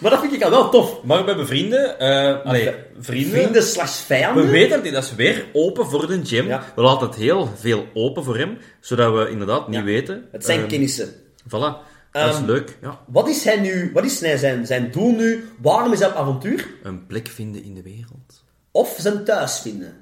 [0.00, 1.02] Maar dat vind ik al wel tof.
[1.04, 1.98] Maar we hebben vrienden.
[1.98, 3.30] eh allee, vrienden.
[3.30, 4.44] Vrienden slash vijanden.
[4.44, 6.46] We weten dat dat is weer open voor de.
[6.46, 6.64] Ja.
[6.74, 9.84] We laten het heel veel open voor hem, zodat we inderdaad niet Ja.
[9.84, 10.28] weten.
[10.32, 11.08] Het zijn Ehm, kennissen.
[11.48, 11.90] Voilà.
[12.12, 12.76] Dat is Ehm, leuk.
[12.80, 13.00] Ja.
[13.06, 15.48] Wat is hij nu, wat is hij zijn, zijn doel nu?
[15.62, 16.66] Waarom is hij op avontuur?
[16.82, 18.44] Een plek vinden in de wereld.
[18.70, 19.94] Of zijn thuis vinden?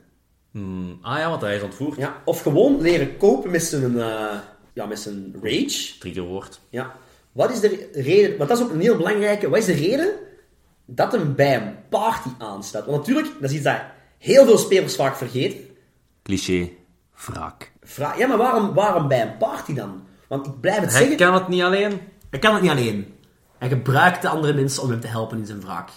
[0.52, 1.96] Hmm, Ah ja, want hij is ontvoerd.
[1.96, 2.22] Ja.
[2.24, 4.24] Of gewoon leren kopen met zijn, eh,
[4.72, 5.98] ja, met zijn rage?
[5.98, 6.60] Triggerwoord.
[6.70, 6.92] Ja.
[7.32, 10.14] Wat is de reden, want dat is ook een heel belangrijke, wat is de reden
[10.84, 12.84] dat hem bij een party aanstaat?
[12.86, 13.80] Want natuurlijk, dat is iets dat
[14.18, 15.58] heel veel spelers vaak vergeten.
[16.22, 16.68] Cliché.
[17.26, 17.72] Wraak.
[17.82, 20.06] Vraag, ja, maar waarom, waarom bij een party dan?
[20.28, 22.00] Want ik blijf het Hij zeggen, kan het niet alleen.
[22.30, 23.14] hij kan het niet alleen.
[23.58, 25.88] Hij gebruikt de andere mensen om hem te helpen in zijn wraak.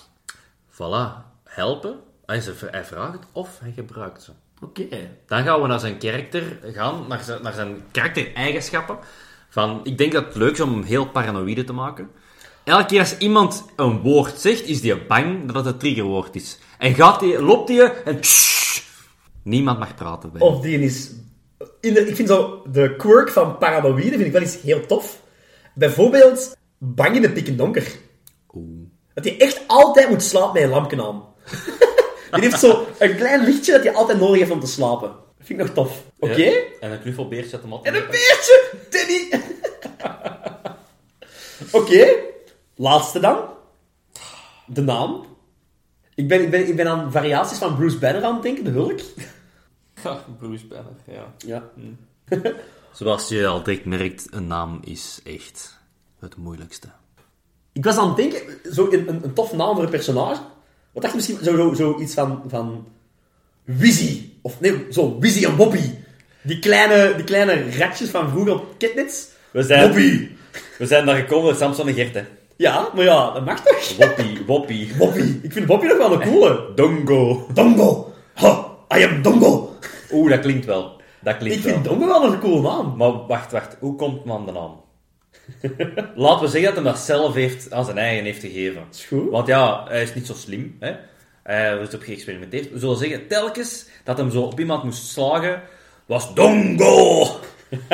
[0.71, 1.31] Voilà.
[1.43, 1.99] Helpen.
[2.25, 4.31] Hij, ze, hij vraagt of hij gebruikt ze.
[4.61, 4.87] Oké.
[5.27, 8.97] Dan gaan we naar zijn karakter gaan, naar zijn, naar zijn karaktereigenschappen.
[9.53, 12.09] Van, ik denk dat het leuk is om hem heel paranoïde te maken.
[12.63, 16.59] Elke keer als iemand een woord zegt, is die bang dat het een triggerwoord is.
[16.77, 18.19] En gaat die, loopt die en...
[19.43, 20.41] niemand mag praten bij.
[20.41, 21.11] Of die is...
[21.79, 25.21] In de, ik vind zo de quirk van paranoïde vind ik wel iets heel tof.
[25.73, 27.91] Bijvoorbeeld, bang in de pik en donker.
[29.13, 31.23] Dat hij echt altijd moet slapen met een lampje aan.
[32.39, 35.22] die heeft zo een klein lichtje dat hij altijd nodig heeft om te slapen.
[35.43, 36.03] Vind ik nog tof.
[36.19, 36.43] Oké?
[36.43, 36.61] Ja.
[36.79, 37.85] En een knuffelbeertje uit de mat.
[37.85, 38.71] En een beertje!
[38.89, 39.37] Teddy!
[41.79, 42.15] Oké.
[42.75, 43.37] Laatste dan.
[44.65, 45.25] De naam.
[46.15, 48.69] Ik ben, ik, ben, ik ben aan variaties van Bruce Banner aan het denken, de
[48.69, 48.99] Hulk.
[50.03, 51.33] Ja, Bruce Banner, ja.
[51.37, 51.69] Ja.
[52.93, 55.79] Zoals je al direct merkt, een naam is echt
[56.19, 56.87] het moeilijkste.
[57.71, 58.41] Ik was aan het denken,
[58.73, 60.41] zo een, een, een tof naam voor een personage.
[60.91, 62.87] Wat dacht je misschien zo, zo, zo iets van, van
[63.63, 64.32] Wizzy?
[64.43, 65.89] Of nee, zo Wizzy en Bobby.
[66.41, 69.27] Die kleine, die kleine ratjes van vroeger op Kidnets.
[69.51, 70.27] We zijn, Bobby!
[70.77, 72.23] we zijn daar gekomen door Samson en Gert, hè.
[72.55, 73.97] Ja, maar ja, dat mag toch?
[73.97, 74.91] Woppie, woppie.
[74.97, 75.39] Bobby.
[75.41, 76.65] Ik vind Bobby nog wel een coole.
[76.75, 77.47] Dongo.
[77.53, 78.13] Dongo.
[78.33, 78.65] Ha,
[78.95, 79.75] I am Dongo.
[80.11, 81.01] Oeh, dat klinkt wel.
[81.21, 81.73] Dat klinkt Ik wel.
[81.73, 82.93] vind Dongo wel een coole naam.
[82.97, 83.77] Maar wacht, wacht.
[83.79, 84.81] Hoe komt man de naam?
[86.15, 88.83] Laten we zeggen dat hij dat zelf heeft, aan zijn eigen heeft gegeven.
[88.91, 89.29] Is goed.
[89.29, 90.75] Want ja, hij is niet zo slim.
[90.79, 90.91] Hè?
[91.43, 92.71] Hij heeft op geëxperimenteerd.
[92.71, 95.61] We zullen zeggen, telkens dat hem zo op iemand moest slagen,
[96.05, 97.27] was Dongo!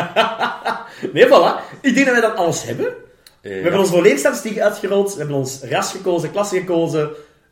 [1.13, 1.79] Nee, voilà.
[1.81, 2.85] Ik denk dat wij dat alles hebben.
[2.87, 2.93] Eh,
[3.41, 5.11] We hebben onze volledigstatistiek uitgerold.
[5.13, 7.09] We hebben ons ras gekozen, klasse gekozen,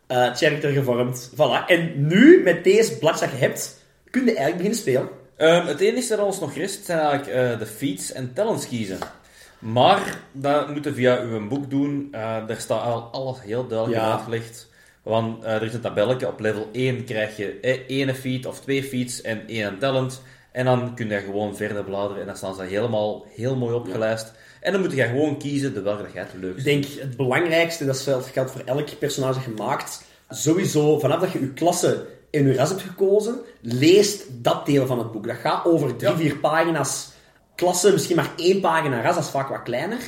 [0.07, 1.29] eh character gevormd.
[1.33, 1.65] Voilà.
[1.67, 5.09] En nu, met deze blad dat je hebt, kun je eigenlijk beginnen spelen.
[5.37, 8.97] Ehm, het enige dat ons nog rest zijn eigenlijk eh, de feats en talents kiezen.
[9.59, 12.07] Maar dat moeten we via uw boek doen.
[12.11, 14.11] Eh, daar staat al alles heel duidelijk Ja.
[14.11, 14.67] uitgelegd.
[15.07, 16.27] Want eh, er is een tabelletje.
[16.27, 20.21] Op level 1 krijg je eh, één feat of twee feats en één talent.
[20.51, 22.21] En dan kun je gewoon verder bladeren.
[22.21, 24.33] En dan staan ze helemaal heel mooi opgelijst.
[24.61, 27.17] En dan moet je gewoon kiezen de welke dat jij het Ik leukste denk het
[27.17, 30.03] belangrijkste, dat geldt voor elk personage gemaakt.
[30.29, 34.99] Sowieso, vanaf dat je je klasse en je ras hebt gekozen, leest dat deel van
[34.99, 35.27] het boek.
[35.27, 36.17] Dat gaat over drie, Ja.
[36.17, 37.09] vier pagina's
[37.55, 39.99] klasse, misschien maar één pagina ras, dat is vaak wat kleiner.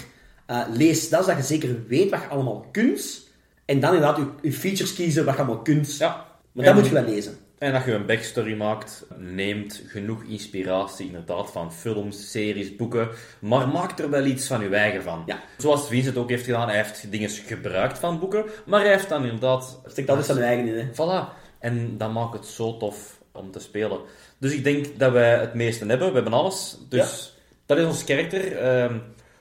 [0.45, 3.28] Eh, lees dat, zodat je zeker weet wat je allemaal kunt.
[3.69, 5.97] En dan inderdaad je, features kiezen, wat je allemaal kunt.
[5.97, 6.25] Ja.
[6.51, 7.37] Maar dat moet je wel lezen.
[7.57, 13.09] En dat je een backstory maakt, neemt genoeg inspiratie inderdaad van films, series, boeken,
[13.39, 15.23] maar maak er wel iets van je eigen van.
[15.25, 15.39] Ja.
[15.57, 19.23] Zoals Vincent ook heeft gedaan, hij heeft dingen gebruikt van boeken, maar hij heeft dan
[19.23, 19.81] inderdaad...
[19.83, 20.91] Altijd van je eigen in, hè.
[20.93, 21.33] Voilà.
[21.59, 23.99] En dat maakt het zo tof om te spelen.
[24.37, 26.77] Dus ik denk dat wij het meeste hebben, we hebben alles.
[26.89, 28.57] Dus dat is ons karakter.
[28.57, 28.97] Ehm,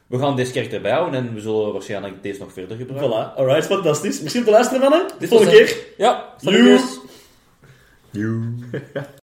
[0.09, 3.11] we gaan deze karakter bijhouden en we zullen waarschijnlijk deze nog verder gebruiken.
[3.11, 4.21] Voilà, alright, fantastisch.
[4.21, 5.07] Misschien te luisteren, mannen.
[5.19, 5.77] Dit Volgende keer.
[5.97, 6.53] Ja, Joe.
[6.53, 6.99] salutjes.